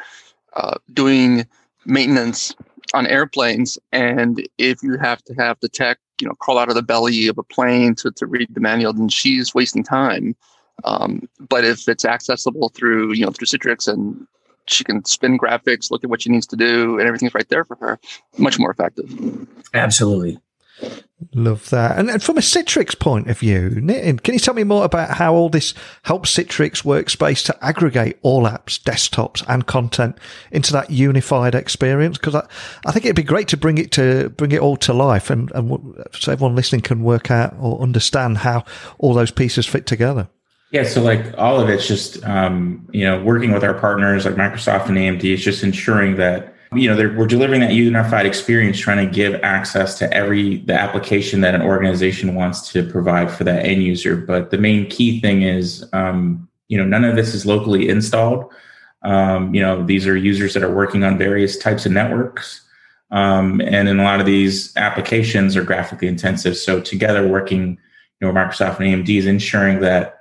uh, 0.56 0.76
doing 0.94 1.46
maintenance 1.86 2.56
on 2.94 3.08
airplanes 3.08 3.78
and 3.92 4.48
if 4.58 4.82
you 4.82 4.98
have 4.98 5.24
to 5.24 5.34
have 5.34 5.58
the 5.62 5.70
tech 5.70 5.98
you 6.22 6.28
know 6.28 6.34
crawl 6.36 6.58
out 6.58 6.70
of 6.70 6.76
the 6.76 6.82
belly 6.82 7.28
of 7.28 7.38
a 7.38 7.44
plane 7.44 7.94
to, 7.96 8.12
to 8.12 8.26
read 8.26 8.48
the 8.54 8.60
manual 8.60 8.94
then 8.94 9.10
she's 9.10 9.54
wasting 9.54 9.84
time 9.84 10.36
um, 10.84 11.28
but 11.50 11.64
if 11.64 11.88
it's 11.88 12.06
accessible 12.06 12.70
through 12.70 13.14
you 13.14 13.26
know 13.26 13.32
through 13.32 13.48
citrix 13.48 13.88
and 13.92 14.28
she 14.68 14.84
can 14.84 15.04
spin 15.06 15.38
graphics, 15.38 15.90
look 15.90 16.04
at 16.04 16.10
what 16.10 16.22
she 16.22 16.30
needs 16.30 16.46
to 16.48 16.56
do, 16.56 17.00
and 17.00 17.08
everything's 17.08 17.34
right 17.34 17.48
there 17.50 17.66
for 17.66 17.76
her. 17.78 18.00
Much 18.38 18.60
more 18.60 18.70
effective. 18.70 19.10
Absolutely. 19.74 20.40
Love 21.34 21.72
that. 21.72 21.98
And, 21.98 22.22
from 22.22 22.38
a 22.38 22.42
Citrix 22.42 22.98
point 22.98 23.28
of 23.28 23.40
view, 23.40 23.72
Nitin, 23.72 24.22
can 24.22 24.36
you 24.36 24.40
tell 24.40 24.54
me 24.54 24.64
more 24.64 24.86
about 24.86 25.10
how 25.10 25.34
all 25.34 25.50
this 25.50 25.74
helps 26.04 26.36
Citrix 26.36 26.84
Workspace 26.84 27.44
to 27.46 27.66
aggregate 27.66 28.20
all 28.22 28.44
apps, 28.44 28.80
desktops, 28.80 29.44
and 29.48 29.66
content 29.66 30.16
into 30.52 30.72
that 30.74 30.92
unified 30.92 31.56
experience? 31.56 32.20
Because 32.20 32.36
I, 32.36 32.48
I 32.86 32.92
think 32.92 33.06
it'd 33.06 33.16
be 33.16 33.24
great 33.24 33.48
to 33.48 33.58
bring 33.58 33.80
it 33.80 33.92
to 33.94 34.30
bring 34.30 34.52
it 34.52 34.62
all 34.62 34.78
to 34.78 34.94
life, 34.94 35.32
and, 35.32 35.52
and 35.54 36.06
so 36.14 36.32
everyone 36.32 36.56
listening 36.56 36.82
can 36.82 37.02
work 37.02 37.32
out 37.32 37.56
or 37.60 37.82
understand 37.82 38.38
how 38.38 38.64
all 39.00 39.16
those 39.16 39.32
pieces 39.32 39.66
fit 39.66 39.88
together. 39.88 40.30
Yeah, 40.72 40.84
so 40.84 41.02
like 41.02 41.34
all 41.36 41.60
of 41.60 41.68
it's 41.68 41.88
just 41.88 42.24
um, 42.26 42.88
you 42.92 43.06
know 43.06 43.24
working 43.24 43.54
with 43.54 43.64
our 43.64 43.74
partners 43.74 44.26
like 44.26 44.36
Microsoft 44.36 44.88
and 44.88 44.98
AMD 44.98 45.24
is 45.24 45.44
just 45.44 45.64
ensuring 45.64 46.18
that 46.18 46.54
you 46.74 46.94
know 46.94 47.16
we're 47.16 47.28
delivering 47.28 47.62
that 47.62 47.74
unified 47.74 48.26
experience, 48.26 48.78
trying 48.78 49.06
to 49.06 49.14
give 49.14 49.36
access 49.44 49.98
to 50.00 50.14
every 50.14 50.58
the 50.58 50.74
application 50.74 51.42
that 51.42 51.56
an 51.56 51.62
organization 51.62 52.36
wants 52.36 52.72
to 52.72 52.84
provide 52.90 53.32
for 53.32 53.44
that 53.44 53.66
end 53.66 53.84
user. 53.84 54.16
But 54.16 54.52
the 54.52 54.58
main 54.58 54.90
key 54.90 55.22
thing 55.22 55.44
is 55.44 55.88
um, 55.94 56.48
you 56.68 56.78
know 56.78 56.86
none 56.86 57.04
of 57.04 57.16
this 57.16 57.34
is 57.34 57.46
locally 57.46 57.90
installed. 57.90 58.52
Um, 59.04 59.54
you 59.54 59.62
know 59.62 59.86
these 59.86 60.08
are 60.08 60.18
users 60.18 60.54
that 60.54 60.64
are 60.64 60.74
working 60.74 61.04
on 61.04 61.18
various 61.18 61.58
types 61.58 61.86
of 61.86 61.92
networks. 61.92 62.64
Um, 63.12 63.62
and 63.62 63.88
in 63.88 64.00
a 64.00 64.04
lot 64.04 64.20
of 64.20 64.26
these 64.26 64.76
applications 64.76 65.56
are 65.56 65.64
graphically 65.64 66.08
intensive. 66.08 66.58
So 66.58 66.82
together 66.82 67.28
working, 67.28 67.78
you 68.20 68.28
know, 68.28 68.34
Microsoft 68.34 68.80
and 68.80 69.06
AMD 69.06 69.18
is 69.18 69.26
ensuring 69.26 69.80
that, 69.82 70.17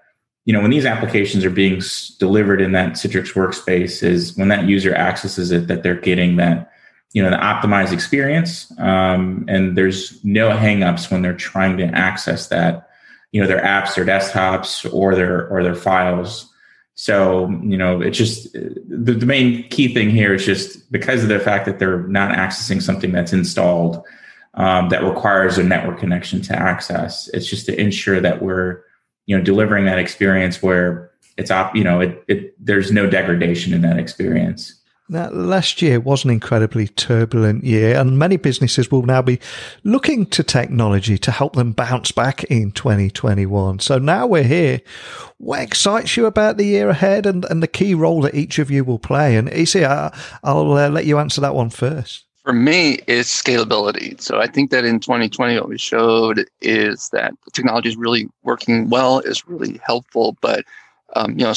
you 0.46 0.52
know, 0.52 0.60
when 0.62 0.70
these 0.70 0.86
applications 0.86 1.44
are 1.44 1.50
being 1.50 1.82
delivered 2.20 2.60
in 2.60 2.70
that 2.70 2.92
Citrix 2.92 3.34
workspace 3.34 4.02
is 4.04 4.36
when 4.36 4.46
that 4.48 4.64
user 4.64 4.94
accesses 4.94 5.50
it, 5.50 5.66
that 5.66 5.82
they're 5.82 6.00
getting 6.00 6.36
that, 6.36 6.70
you 7.12 7.22
know, 7.22 7.30
the 7.30 7.36
optimized 7.36 7.92
experience. 7.92 8.72
Um, 8.78 9.44
and 9.48 9.76
there's 9.76 10.24
no 10.24 10.50
hangups 10.50 11.10
when 11.10 11.22
they're 11.22 11.34
trying 11.34 11.76
to 11.78 11.86
access 11.86 12.46
that, 12.46 12.88
you 13.32 13.40
know, 13.40 13.48
their 13.48 13.60
apps, 13.60 13.96
their 13.96 14.04
desktops 14.04 14.90
or 14.94 15.16
their, 15.16 15.48
or 15.48 15.64
their 15.64 15.74
files. 15.74 16.48
So, 16.94 17.50
you 17.64 17.76
know, 17.76 18.00
it's 18.00 18.16
just 18.16 18.52
the, 18.52 19.14
the 19.18 19.26
main 19.26 19.68
key 19.68 19.92
thing 19.92 20.10
here 20.10 20.32
is 20.32 20.46
just 20.46 20.90
because 20.92 21.24
of 21.24 21.28
the 21.28 21.40
fact 21.40 21.66
that 21.66 21.80
they're 21.80 22.06
not 22.06 22.30
accessing 22.30 22.80
something 22.80 23.10
that's 23.10 23.32
installed 23.32 24.00
um, 24.54 24.90
that 24.90 25.02
requires 25.02 25.58
a 25.58 25.64
network 25.64 25.98
connection 25.98 26.40
to 26.42 26.56
access. 26.56 27.28
It's 27.34 27.50
just 27.50 27.66
to 27.66 27.78
ensure 27.78 28.20
that 28.20 28.40
we're, 28.40 28.85
you 29.26 29.36
know, 29.36 29.42
delivering 29.42 29.84
that 29.84 29.98
experience 29.98 30.62
where 30.62 31.10
it's 31.36 31.50
op, 31.50 31.76
you 31.76 31.84
know, 31.84 32.00
it, 32.00 32.24
it 32.28 32.54
there's 32.64 32.90
no 32.90 33.08
degradation 33.08 33.72
in 33.72 33.82
that 33.82 33.98
experience. 33.98 34.80
Now, 35.08 35.30
last 35.30 35.82
year 35.82 36.00
was 36.00 36.24
an 36.24 36.30
incredibly 36.30 36.88
turbulent 36.88 37.62
year, 37.62 37.96
and 37.96 38.18
many 38.18 38.36
businesses 38.36 38.90
will 38.90 39.04
now 39.04 39.22
be 39.22 39.38
looking 39.84 40.26
to 40.26 40.42
technology 40.42 41.16
to 41.18 41.30
help 41.30 41.54
them 41.54 41.72
bounce 41.72 42.10
back 42.10 42.42
in 42.44 42.72
2021. 42.72 43.78
So 43.78 43.98
now 43.98 44.26
we're 44.26 44.42
here. 44.42 44.80
What 45.38 45.60
excites 45.60 46.16
you 46.16 46.26
about 46.26 46.56
the 46.56 46.64
year 46.64 46.88
ahead 46.88 47.24
and, 47.24 47.44
and 47.44 47.62
the 47.62 47.68
key 47.68 47.94
role 47.94 48.22
that 48.22 48.34
each 48.34 48.58
of 48.58 48.68
you 48.68 48.82
will 48.82 48.98
play? 48.98 49.36
And 49.36 49.48
EC, 49.48 49.76
I, 49.76 50.12
I'll 50.42 50.72
uh, 50.72 50.88
let 50.88 51.06
you 51.06 51.18
answer 51.18 51.40
that 51.40 51.54
one 51.54 51.70
first. 51.70 52.25
For 52.46 52.52
me, 52.52 53.00
it's 53.08 53.42
scalability. 53.42 54.20
So 54.20 54.38
I 54.38 54.46
think 54.46 54.70
that 54.70 54.84
in 54.84 55.00
2020, 55.00 55.58
what 55.58 55.68
we 55.68 55.78
showed 55.78 56.46
is 56.60 57.08
that 57.08 57.34
technology 57.52 57.88
is 57.88 57.96
really 57.96 58.28
working 58.44 58.88
well, 58.88 59.18
is 59.18 59.48
really 59.48 59.80
helpful, 59.84 60.36
but 60.40 60.64
um, 61.16 61.32
you 61.36 61.44
know, 61.44 61.54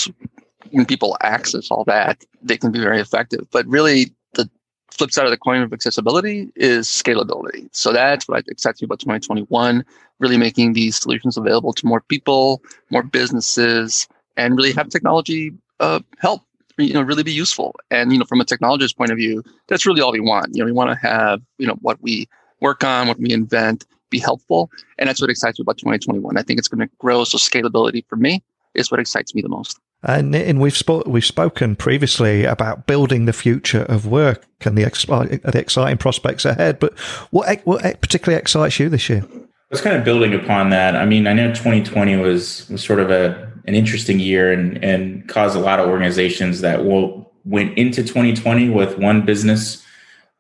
when 0.72 0.88
people 0.88 1.16
access 1.22 1.70
all 1.70 1.84
that, 1.84 2.26
they 2.42 2.58
can 2.58 2.72
be 2.72 2.80
very 2.80 3.00
effective. 3.00 3.48
But 3.52 3.68
really, 3.68 4.16
the 4.34 4.50
flip 4.90 5.12
side 5.12 5.26
of 5.26 5.32
the 5.32 5.38
coin 5.38 5.62
of 5.62 5.72
accessibility 5.74 6.52
is 6.56 6.88
scalability. 6.88 7.70
So 7.72 7.94
that's 7.94 8.28
what 8.28 8.48
excites 8.48 8.82
me 8.82 8.88
about 8.88 8.98
2021, 8.98 9.86
really 10.18 10.38
making 10.38 10.74
these 10.74 10.96
solutions 10.96 11.38
available 11.38 11.74
to 11.74 11.86
more 11.86 12.02
people, 12.02 12.64
more 12.90 13.04
businesses, 13.04 14.08
and 14.38 14.58
really 14.58 14.74
have 14.74 14.90
technology 14.90 15.54
uh, 15.82 16.00
help 16.18 16.42
you 16.84 16.94
know 16.94 17.02
really 17.02 17.24
be 17.24 17.32
useful 17.32 17.76
and 17.92 18.12
you 18.12 18.18
know 18.18 18.26
from 18.26 18.42
a 18.42 18.46
technologist 18.46 18.98
point 18.98 19.12
of 19.12 19.18
view 19.18 19.44
that's 19.68 19.86
really 19.86 20.02
all 20.02 20.12
we 20.12 20.20
want 20.20 20.48
you 20.54 20.60
know 20.60 20.66
we 20.66 20.72
want 20.72 20.90
to 20.90 20.96
have 21.08 21.42
you 21.58 21.68
know 21.68 21.78
what 21.82 22.02
we 22.02 22.28
work 22.62 22.84
on 22.84 23.08
what 23.08 23.20
we 23.20 23.32
invent 23.32 23.86
be 24.10 24.20
helpful 24.20 24.70
and 24.98 25.08
that's 25.08 25.22
what 25.22 25.30
excites 25.30 25.60
me 25.60 25.64
about 25.64 25.78
2021 25.78 26.38
i 26.38 26.42
think 26.42 26.58
it's 26.58 26.68
going 26.68 26.80
to 26.80 26.94
grow 26.98 27.24
so 27.24 27.38
scalability 27.38 28.04
for 28.08 28.16
me 28.16 28.44
is 28.74 28.92
what 28.92 29.00
excites 29.00 29.36
me 29.36 29.42
the 29.42 29.50
most 29.50 29.80
and, 30.02 30.34
and 30.34 30.62
we've 30.62 30.74
spo- 30.74 31.06
we've 31.06 31.26
spoken 31.26 31.76
previously 31.76 32.46
about 32.46 32.88
building 32.88 33.26
the 33.26 33.34
future 33.34 33.84
of 33.84 34.06
work 34.08 34.46
and 34.62 34.78
the, 34.78 34.86
ex- 34.86 35.06
the 35.06 35.52
exciting 35.60 35.98
prospects 35.98 36.46
ahead. 36.46 36.80
But 36.80 36.98
what 37.32 37.60
what 37.66 37.82
particularly 38.00 38.40
excites 38.40 38.80
you 38.80 38.88
this 38.88 39.10
year? 39.10 39.26
I 39.30 39.76
was 39.76 39.82
kind 39.82 39.98
of 39.98 40.06
building 40.06 40.34
upon 40.34 40.70
that. 40.70 40.96
I 40.96 41.06
mean, 41.06 41.28
I 41.28 41.34
know 41.34 41.50
2020 41.50 42.16
was, 42.16 42.68
was 42.70 42.84
sort 42.84 43.00
of 43.00 43.12
a 43.12 43.52
an 43.70 43.76
interesting 43.76 44.20
year 44.20 44.52
and 44.52 44.84
and 44.84 45.28
caused 45.30 45.56
a 45.56 45.60
lot 45.60 45.80
of 45.80 45.88
organizations 45.88 46.62
that 46.62 46.84
will 46.84 47.32
went 47.46 47.78
into 47.78 48.04
2020 48.04 48.70
with 48.70 48.98
one 48.98 49.26
business 49.26 49.86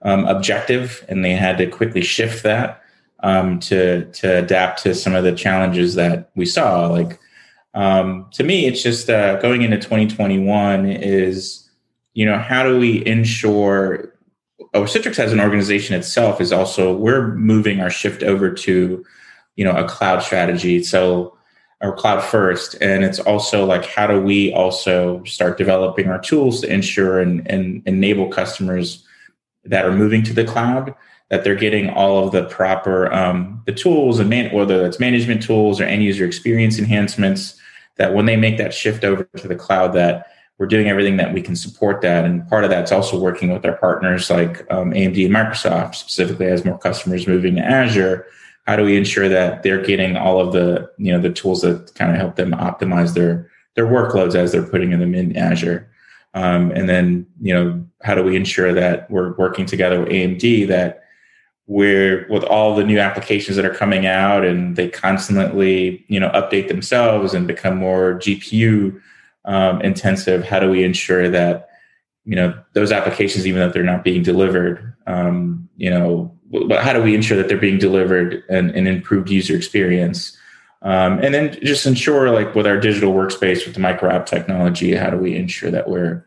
um, 0.02 0.26
objective, 0.26 1.06
and 1.08 1.24
they 1.24 1.34
had 1.34 1.58
to 1.60 1.68
quickly 1.68 2.02
shift 2.02 2.44
that 2.44 2.82
um, 3.22 3.60
to 3.62 4.06
to 4.12 4.40
adapt 4.40 4.84
to 4.84 4.94
some 4.94 5.16
of 5.16 5.24
the 5.24 5.34
challenges 5.34 5.96
that 5.96 6.32
we 6.36 6.46
saw, 6.46 6.88
like 6.88 7.20
um, 7.74 8.28
to 8.34 8.44
me, 8.44 8.66
it's 8.66 8.82
just 8.82 9.10
uh, 9.10 9.40
going 9.40 9.62
into 9.62 9.78
2021 9.78 10.86
is, 10.88 11.70
you 12.14 12.26
know, 12.26 12.38
how 12.38 12.64
do 12.64 12.80
we 12.80 13.06
ensure? 13.06 14.14
Oh, 14.74 14.84
Citrix 14.84 15.20
as 15.20 15.32
an 15.32 15.40
organization 15.40 15.96
itself 15.96 16.42
is 16.42 16.52
also 16.52 16.96
we're 16.96 17.34
moving 17.36 17.80
our 17.80 17.90
shift 17.90 18.24
over 18.24 18.52
to, 18.52 19.06
you 19.56 19.66
know, 19.66 19.76
a 19.76 19.88
cloud 19.88 20.22
strategy. 20.22 20.84
So, 20.84 21.36
or 21.82 21.96
cloud 21.96 22.22
first, 22.22 22.76
and 22.82 23.04
it's 23.04 23.20
also 23.20 23.66
like 23.66 23.86
how 23.86 24.06
do 24.06 24.20
we 24.20 24.54
also 24.54 25.24
start 25.24 25.58
developing 25.58 26.10
our 26.10 26.20
tools 26.20 26.62
to 26.62 26.72
ensure 26.72 27.20
and, 27.20 27.50
and 27.50 27.82
enable 27.86 28.28
customers 28.28 29.06
that 29.64 29.86
are 29.86 29.92
moving 29.92 30.24
to 30.24 30.34
the 30.34 30.44
cloud 30.44 30.94
that 31.30 31.44
they're 31.44 31.56
getting 31.56 31.90
all 31.90 32.26
of 32.26 32.32
the 32.32 32.44
proper 32.46 33.12
um, 33.14 33.62
the 33.66 33.72
tools 33.72 34.20
and 34.20 34.30
man, 34.30 34.52
whether 34.54 34.86
it's 34.86 35.00
management 35.00 35.42
tools 35.42 35.80
or 35.80 35.86
end 35.86 36.04
user 36.04 36.26
experience 36.26 36.80
enhancements 36.80 37.60
that 37.98 38.14
when 38.14 38.26
they 38.26 38.36
make 38.36 38.58
that 38.58 38.74
shift 38.74 39.04
over 39.04 39.24
to 39.38 39.48
the 39.48 39.56
cloud 39.56 39.94
that 39.94 40.28
we're 40.58 40.68
doing 40.68 40.90
everything 40.90 41.18
that 41.18 41.34
we 41.34 41.42
can 41.42 41.56
support 41.56 42.02
that. 42.02 42.26
And 42.26 42.48
part 42.50 42.66
of 42.66 42.70
that's 42.70 42.92
also 42.92 43.18
working 43.18 43.52
with 43.52 43.66
our 43.66 43.78
partners 43.78 44.30
like 44.30 44.70
um, 44.72 44.92
amd 44.92 45.26
and 45.26 45.34
microsoft 45.34 45.96
specifically 45.96 46.48
as 46.48 46.66
more 46.66 46.78
customers 46.78 47.28
moving 47.28 47.56
to 47.56 47.62
azure 47.62 48.26
how 48.70 48.76
do 48.76 48.84
we 48.84 48.96
ensure 48.96 49.28
that 49.28 49.64
they're 49.64 49.82
getting 49.82 50.16
all 50.16 50.40
of 50.40 50.54
the 50.54 50.88
you 51.00 51.12
know 51.12 51.20
the 51.20 51.32
tools 51.32 51.62
that 51.62 51.92
kind 51.96 52.12
of 52.12 52.18
help 52.18 52.36
them 52.36 52.52
optimize 52.52 53.16
their 53.16 53.50
their 53.74 53.88
workloads 53.88 54.36
as 54.36 54.52
they're 54.52 54.62
putting 54.62 54.92
them 54.92 55.16
in 55.16 55.36
azure? 55.36 55.90
Um, 56.36 56.70
and 56.72 56.88
then 56.88 57.26
you 57.42 57.52
know 57.52 57.84
how 58.04 58.14
do 58.14 58.24
we 58.24 58.36
ensure 58.36 58.72
that 58.72 59.10
we're 59.10 59.34
working 59.38 59.66
together 59.66 60.00
with 60.00 60.10
amd 60.10 60.68
that 60.68 61.02
where 61.66 62.28
with 62.30 62.44
all 62.44 62.76
the 62.76 62.84
new 62.84 63.00
applications 63.00 63.56
that 63.56 63.66
are 63.66 63.74
coming 63.74 64.06
out 64.06 64.46
and 64.46 64.76
they 64.76 64.88
constantly 64.88 66.06
you 66.08 66.20
know 66.20 66.30
update 66.30 66.68
themselves 66.68 67.34
and 67.34 67.48
become 67.48 67.76
more 67.76 68.20
gpu 68.20 69.02
um, 69.46 69.82
intensive 69.82 70.44
how 70.44 70.60
do 70.60 70.70
we 70.70 70.84
ensure 70.84 71.28
that 71.28 71.70
you 72.24 72.36
know 72.36 72.54
those 72.74 72.92
applications 72.92 73.48
even 73.48 73.64
if 73.64 73.74
they're 73.74 73.82
not 73.82 74.04
being 74.04 74.22
delivered 74.22 74.94
um, 75.08 75.68
you 75.78 75.90
know 75.90 76.32
how 76.82 76.94
do 76.94 77.02
we 77.02 77.16
ensure 77.16 77.38
that 77.38 77.48
they're 77.48 77.58
being 77.58 77.78
delivered 77.78 78.44
and 78.50 78.72
an 78.72 78.88
improved 78.88 79.30
user 79.30 79.56
experience 79.56 80.36
um, 80.82 81.20
and 81.20 81.34
then 81.34 81.58
just 81.62 81.86
ensure 81.86 82.32
like 82.32 82.56
with 82.56 82.66
our 82.66 82.80
digital 82.80 83.14
workspace 83.14 83.66
with 83.66 83.74
the 83.74 83.80
micro 83.80 84.10
app 84.10 84.26
technology 84.26 84.96
how 84.96 85.10
do 85.10 85.18
we 85.18 85.36
ensure 85.36 85.72
that 85.72 85.90
we're 85.90 86.26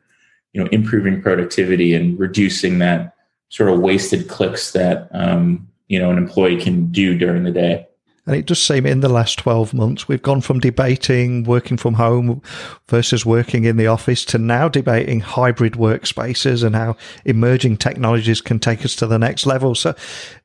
you 0.53 0.63
know 0.63 0.69
improving 0.71 1.21
productivity 1.21 1.95
and 1.95 2.19
reducing 2.19 2.79
that 2.79 3.15
sort 3.53 3.69
of 3.69 3.81
wasted 3.81 4.29
clicks 4.29 4.73
that 4.73 5.09
um, 5.13 5.69
you 5.89 5.99
know 5.99 6.11
an 6.11 6.19
employee 6.19 6.61
can 6.61 6.91
do 6.91 7.17
during 7.17 7.45
the 7.45 7.51
day. 7.51 7.87
And 8.27 8.37
it 8.37 8.47
does 8.47 8.63
seem 8.63 8.87
in 8.87 9.01
the 9.01 9.09
last 9.09 9.39
12 9.39 9.75
months, 9.75 10.07
we've 10.07 10.23
gone 10.23 10.41
from 10.41 10.61
debating 10.61 11.43
working 11.43 11.77
from 11.77 11.95
home 11.95 12.41
versus 12.87 13.27
working 13.27 13.65
in 13.65 13.77
the 13.77 13.89
office 13.89 14.25
to 14.27 14.39
now 14.39 14.69
debating 14.69 15.21
hybrid 15.21 15.73
workspaces 15.73 16.63
and 16.63 16.77
how 16.77 16.97
emerging 17.25 17.79
technologies 17.79 18.41
can 18.41 18.61
take 18.61 18.85
us 18.85 18.95
to 18.97 19.07
the 19.07 19.19
next 19.19 19.45
level. 19.45 19.75
So, 19.75 19.95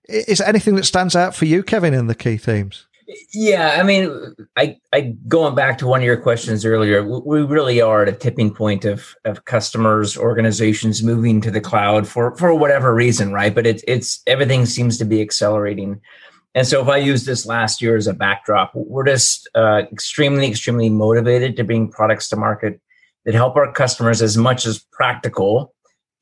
is 0.05 0.41
anything 0.41 0.75
that 0.75 0.85
stands 0.85 1.15
out 1.15 1.35
for 1.35 1.45
you, 1.45 1.61
Kevin, 1.61 1.93
in 1.93 2.07
the 2.07 2.15
key 2.15 2.37
themes? 2.37 2.87
Yeah, 3.33 3.77
I 3.79 3.83
mean, 3.83 4.35
I, 4.57 4.77
I 4.91 5.15
going 5.27 5.55
back 5.55 5.77
to 5.77 5.87
one 5.87 6.01
of 6.01 6.05
your 6.05 6.17
questions 6.17 6.65
earlier, 6.65 7.03
we 7.03 7.41
really 7.41 7.79
are 7.79 8.01
at 8.01 8.09
a 8.09 8.11
tipping 8.11 8.53
point 8.53 8.83
of 8.83 9.15
of 9.23 9.45
customers, 9.45 10.17
organizations 10.17 11.03
moving 11.03 11.39
to 11.41 11.51
the 11.51 11.61
cloud 11.61 12.05
for 12.05 12.35
for 12.35 12.53
whatever 12.53 12.93
reason, 12.93 13.31
right? 13.31 13.55
But 13.55 13.65
it's 13.65 13.83
it's 13.87 14.21
everything 14.27 14.65
seems 14.65 14.97
to 14.97 15.05
be 15.05 15.21
accelerating, 15.21 16.01
and 16.58 16.67
so 16.67 16.82
if 16.82 16.88
I 16.88 16.98
use 16.98 17.26
this 17.26 17.46
last 17.46 17.82
year 17.82 17.96
as 17.96 18.08
a 18.08 18.13
backdrop, 18.13 18.72
we're 18.74 19.06
just 19.06 19.48
uh, 19.56 19.84
extremely 19.91 20.48
extremely 20.48 20.89
motivated 20.89 21.56
to 21.58 21.63
bring 21.63 21.89
products 21.89 22.30
to 22.30 22.36
market 22.36 22.82
that 23.26 23.36
help 23.36 23.56
our 23.56 23.72
customers 23.72 24.22
as 24.22 24.38
much 24.38 24.65
as 24.65 24.84
practical 24.91 25.74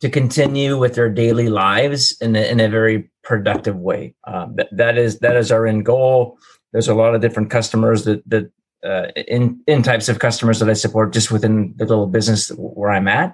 to 0.02 0.10
continue 0.10 0.78
with 0.78 0.96
their 0.96 1.10
daily 1.10 1.48
lives 1.48 2.18
in 2.20 2.36
a, 2.36 2.52
in 2.52 2.60
a 2.60 2.68
very 2.68 3.10
productive 3.24 3.78
way. 3.78 4.14
Um, 4.26 4.56
that, 4.58 4.68
that 4.72 4.98
is 4.98 5.20
that 5.20 5.36
is 5.36 5.52
our 5.52 5.66
end 5.66 5.86
goal 5.86 6.38
there's 6.76 6.90
a 6.90 6.94
lot 6.94 7.16
of 7.16 7.22
different 7.22 7.50
customers 7.50 8.04
that 8.04 8.22
that 8.30 8.52
uh, 8.84 9.08
in 9.30 9.62
in 9.66 9.82
types 9.82 10.10
of 10.10 10.20
customers 10.20 10.60
that 10.60 10.70
I 10.70 10.74
support 10.74 11.14
just 11.14 11.32
within 11.32 11.74
the 11.78 11.86
little 11.86 12.06
business 12.06 12.50
where 12.50 12.92
I'm 12.92 13.08
at. 13.08 13.34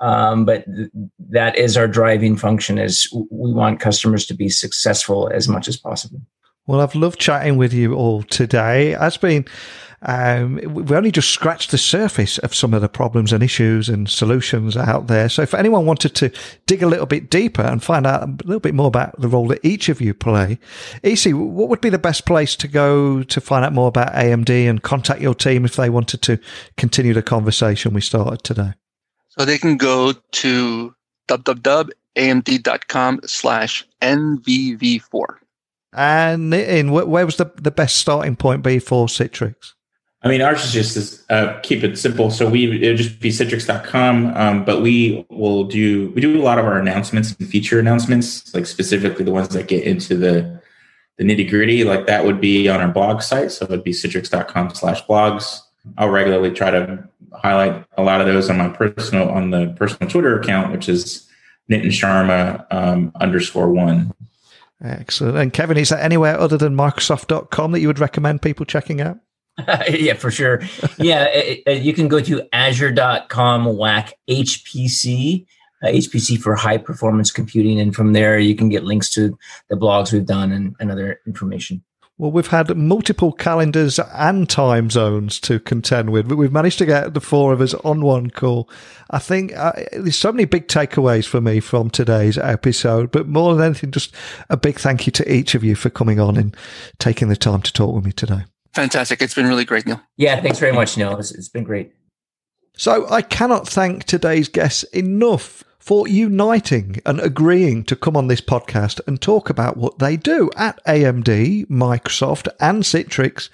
Um, 0.00 0.44
but 0.44 0.64
th- 0.66 0.88
that 1.28 1.56
is 1.56 1.76
our 1.76 1.86
driving 1.86 2.36
function 2.36 2.78
is 2.78 3.08
we 3.30 3.52
want 3.52 3.78
customers 3.78 4.26
to 4.26 4.34
be 4.34 4.48
successful 4.48 5.30
as 5.32 5.46
much 5.46 5.68
as 5.68 5.76
possible. 5.76 6.20
Well, 6.70 6.80
I've 6.80 6.94
loved 6.94 7.18
chatting 7.18 7.56
with 7.56 7.72
you 7.72 7.94
all 7.94 8.22
today. 8.22 8.92
It's 8.92 9.16
been 9.16 9.44
um, 10.02 10.54
we 10.72 10.94
only 10.94 11.10
just 11.10 11.30
scratched 11.30 11.72
the 11.72 11.78
surface 11.78 12.38
of 12.38 12.54
some 12.54 12.72
of 12.74 12.80
the 12.80 12.88
problems 12.88 13.32
and 13.32 13.42
issues 13.42 13.88
and 13.88 14.08
solutions 14.08 14.76
out 14.76 15.08
there. 15.08 15.28
So 15.28 15.42
if 15.42 15.52
anyone 15.52 15.84
wanted 15.84 16.14
to 16.14 16.30
dig 16.66 16.84
a 16.84 16.86
little 16.86 17.06
bit 17.06 17.28
deeper 17.28 17.62
and 17.62 17.82
find 17.82 18.06
out 18.06 18.22
a 18.22 18.32
little 18.44 18.60
bit 18.60 18.76
more 18.76 18.86
about 18.86 19.20
the 19.20 19.26
role 19.26 19.48
that 19.48 19.64
each 19.64 19.88
of 19.88 20.00
you 20.00 20.14
play, 20.14 20.60
EC, 21.02 21.32
what 21.32 21.68
would 21.68 21.80
be 21.80 21.90
the 21.90 21.98
best 21.98 22.24
place 22.24 22.54
to 22.54 22.68
go 22.68 23.24
to 23.24 23.40
find 23.40 23.64
out 23.64 23.72
more 23.72 23.88
about 23.88 24.12
AMD 24.12 24.70
and 24.70 24.80
contact 24.80 25.20
your 25.20 25.34
team 25.34 25.64
if 25.64 25.74
they 25.74 25.90
wanted 25.90 26.22
to 26.22 26.38
continue 26.76 27.12
the 27.12 27.20
conversation 27.20 27.94
we 27.94 28.00
started 28.00 28.44
today? 28.44 28.74
So 29.30 29.44
they 29.44 29.58
can 29.58 29.76
go 29.76 30.12
to 30.12 30.94
www.amd.com 31.26 31.96
amd.com 32.16 33.20
slash 33.24 33.86
NVV4. 34.02 35.26
And 35.92 36.54
in 36.54 36.92
where 36.92 37.26
was 37.26 37.36
the, 37.36 37.50
the 37.56 37.70
best 37.70 37.96
starting 37.96 38.36
point 38.36 38.62
be 38.62 38.78
for 38.78 39.06
Citrix? 39.06 39.72
I 40.22 40.28
mean, 40.28 40.42
ours 40.42 40.64
is 40.64 40.72
just 40.72 40.96
is, 40.96 41.24
uh, 41.30 41.58
keep 41.62 41.82
it 41.82 41.98
simple. 41.98 42.30
So 42.30 42.48
we 42.48 42.82
it'll 42.82 42.96
just 42.96 43.20
be 43.20 43.30
citrix.com, 43.30 44.36
um, 44.36 44.64
but 44.64 44.82
we 44.82 45.24
will 45.30 45.64
do 45.64 46.10
we 46.10 46.20
do 46.20 46.40
a 46.40 46.44
lot 46.44 46.58
of 46.58 46.66
our 46.66 46.78
announcements 46.78 47.34
and 47.38 47.48
feature 47.48 47.80
announcements, 47.80 48.52
like 48.54 48.66
specifically 48.66 49.24
the 49.24 49.32
ones 49.32 49.48
that 49.48 49.66
get 49.66 49.84
into 49.84 50.16
the 50.16 50.60
the 51.16 51.24
nitty 51.24 51.48
gritty. 51.48 51.84
Like 51.84 52.06
that 52.06 52.24
would 52.26 52.40
be 52.40 52.68
on 52.68 52.80
our 52.80 52.88
blog 52.88 53.22
site, 53.22 53.50
so 53.50 53.64
it 53.64 53.70
would 53.70 53.84
be 53.84 53.92
citrix.com 53.92 54.74
slash 54.74 55.02
blogs. 55.06 55.60
I'll 55.96 56.10
regularly 56.10 56.50
try 56.50 56.70
to 56.70 57.08
highlight 57.32 57.86
a 57.96 58.02
lot 58.02 58.20
of 58.20 58.26
those 58.26 58.50
on 58.50 58.58
my 58.58 58.68
personal 58.68 59.30
on 59.30 59.50
the 59.50 59.74
personal 59.78 60.10
Twitter 60.10 60.38
account, 60.38 60.70
which 60.70 60.88
is 60.90 61.26
Nitin 61.70 61.86
Sharma 61.86 62.66
um, 62.70 63.10
underscore 63.18 63.70
one. 63.70 64.12
Excellent. 64.82 65.36
And 65.36 65.52
Kevin, 65.52 65.76
is 65.76 65.90
there 65.90 66.00
anywhere 66.00 66.38
other 66.38 66.56
than 66.56 66.74
Microsoft.com 66.74 67.72
that 67.72 67.80
you 67.80 67.86
would 67.86 67.98
recommend 67.98 68.42
people 68.42 68.64
checking 68.64 69.00
out? 69.00 69.18
yeah, 69.90 70.14
for 70.14 70.30
sure. 70.30 70.62
Yeah, 70.98 71.24
it, 71.32 71.62
it, 71.66 71.82
you 71.82 71.92
can 71.92 72.08
go 72.08 72.20
to 72.20 72.42
azure.com 72.52 73.76
whack 73.76 74.14
HPC, 74.28 75.46
uh, 75.82 75.88
HPC 75.88 76.40
for 76.40 76.54
high 76.54 76.78
performance 76.78 77.30
computing. 77.30 77.78
And 77.78 77.94
from 77.94 78.12
there, 78.12 78.38
you 78.38 78.54
can 78.54 78.68
get 78.68 78.84
links 78.84 79.10
to 79.14 79.38
the 79.68 79.76
blogs 79.76 80.12
we've 80.12 80.26
done 80.26 80.52
and, 80.52 80.74
and 80.80 80.90
other 80.90 81.20
information. 81.26 81.82
Well, 82.20 82.32
we've 82.32 82.48
had 82.48 82.76
multiple 82.76 83.32
calendars 83.32 83.98
and 83.98 84.46
time 84.46 84.90
zones 84.90 85.40
to 85.40 85.58
contend 85.58 86.10
with, 86.10 86.28
but 86.28 86.36
we've 86.36 86.52
managed 86.52 86.76
to 86.80 86.84
get 86.84 87.14
the 87.14 87.20
four 87.20 87.54
of 87.54 87.62
us 87.62 87.72
on 87.72 88.02
one 88.02 88.28
call. 88.28 88.68
I 89.08 89.18
think 89.18 89.56
uh, 89.56 89.72
there's 89.94 90.18
so 90.18 90.30
many 90.30 90.44
big 90.44 90.68
takeaways 90.68 91.26
for 91.26 91.40
me 91.40 91.60
from 91.60 91.88
today's 91.88 92.36
episode, 92.36 93.10
but 93.10 93.26
more 93.26 93.54
than 93.54 93.64
anything, 93.64 93.90
just 93.90 94.14
a 94.50 94.58
big 94.58 94.78
thank 94.78 95.06
you 95.06 95.12
to 95.12 95.32
each 95.32 95.54
of 95.54 95.64
you 95.64 95.74
for 95.74 95.88
coming 95.88 96.20
on 96.20 96.36
and 96.36 96.54
taking 96.98 97.30
the 97.30 97.36
time 97.36 97.62
to 97.62 97.72
talk 97.72 97.94
with 97.94 98.04
me 98.04 98.12
today. 98.12 98.44
Fantastic. 98.74 99.22
It's 99.22 99.34
been 99.34 99.46
really 99.48 99.64
great, 99.64 99.86
Neil. 99.86 100.02
Yeah, 100.18 100.42
thanks 100.42 100.58
very 100.58 100.72
much, 100.72 100.98
Neil. 100.98 101.16
it's, 101.16 101.32
it's 101.32 101.48
been 101.48 101.64
great. 101.64 101.94
So 102.76 103.08
I 103.08 103.22
cannot 103.22 103.66
thank 103.66 104.04
today's 104.04 104.50
guests 104.50 104.82
enough 104.92 105.64
for 105.80 106.06
uniting 106.06 107.00
and 107.04 107.18
agreeing 107.18 107.82
to 107.84 107.96
come 107.96 108.16
on 108.16 108.28
this 108.28 108.40
podcast 108.40 109.00
and 109.06 109.20
talk 109.20 109.50
about 109.50 109.76
what 109.76 109.98
they 109.98 110.16
do 110.16 110.50
at 110.56 110.78
AMD, 110.84 111.66
Microsoft, 111.66 112.46
and 112.60 112.84
Citrix, 112.84 113.48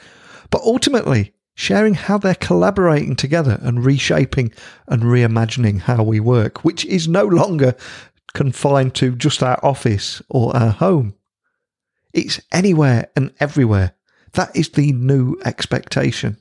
but 0.51 0.61
ultimately 0.63 1.33
sharing 1.55 1.95
how 1.95 2.19
they're 2.19 2.35
collaborating 2.35 3.17
together 3.17 3.59
and 3.63 3.85
reshaping 3.85 4.53
and 4.87 5.05
reimagining 5.05 5.81
how 5.81 6.03
we 6.03 6.21
work, 6.21 6.65
which 6.65 6.85
is 6.85 7.09
no 7.09 7.25
longer 7.25 7.75
confined 8.35 8.95
to 8.95 9.17
just 9.17 9.43
our 9.43 9.59
office 9.65 10.21
or 10.29 10.55
our 10.55 10.73
home. 10.73 11.15
It's 12.13 12.41
anywhere 12.53 13.09
and 13.17 13.33
everywhere 13.41 13.95
that 14.37 14.55
is 14.55 14.69
the 14.69 14.93
new 14.93 15.37
expectation. 15.45 16.37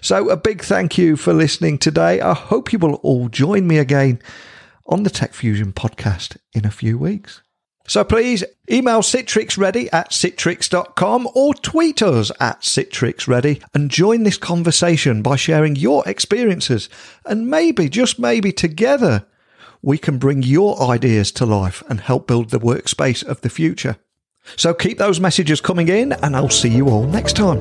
So, 0.00 0.28
a 0.30 0.36
big 0.36 0.62
thank 0.62 0.96
you 0.96 1.16
for 1.16 1.32
listening 1.32 1.78
today. 1.78 2.20
I 2.20 2.34
hope 2.34 2.72
you 2.72 2.78
will 2.78 2.94
all 2.96 3.28
join 3.28 3.66
me 3.66 3.78
again 3.78 4.20
on 4.86 5.02
the 5.02 5.10
Tech 5.10 5.34
Fusion 5.34 5.72
podcast 5.72 6.36
in 6.54 6.64
a 6.64 6.70
few 6.70 6.96
weeks. 6.96 7.42
So 7.88 8.02
please 8.02 8.42
email 8.70 9.00
CitrixReady 9.00 9.88
at 9.92 10.10
citrix.com 10.10 11.28
or 11.34 11.54
tweet 11.54 12.02
us 12.02 12.32
at 12.40 12.62
CitrixReady 12.62 13.62
and 13.74 13.90
join 13.90 14.24
this 14.24 14.38
conversation 14.38 15.22
by 15.22 15.36
sharing 15.36 15.76
your 15.76 16.02
experiences. 16.06 16.88
And 17.24 17.48
maybe, 17.48 17.88
just 17.88 18.18
maybe 18.18 18.50
together, 18.50 19.24
we 19.82 19.98
can 19.98 20.18
bring 20.18 20.42
your 20.42 20.82
ideas 20.82 21.30
to 21.32 21.46
life 21.46 21.82
and 21.88 22.00
help 22.00 22.26
build 22.26 22.50
the 22.50 22.58
workspace 22.58 23.24
of 23.24 23.40
the 23.42 23.50
future. 23.50 23.96
So 24.56 24.74
keep 24.74 24.98
those 24.98 25.20
messages 25.20 25.60
coming 25.60 25.88
in, 25.88 26.12
and 26.12 26.36
I'll 26.36 26.50
see 26.50 26.70
you 26.70 26.88
all 26.88 27.04
next 27.04 27.36
time. 27.36 27.60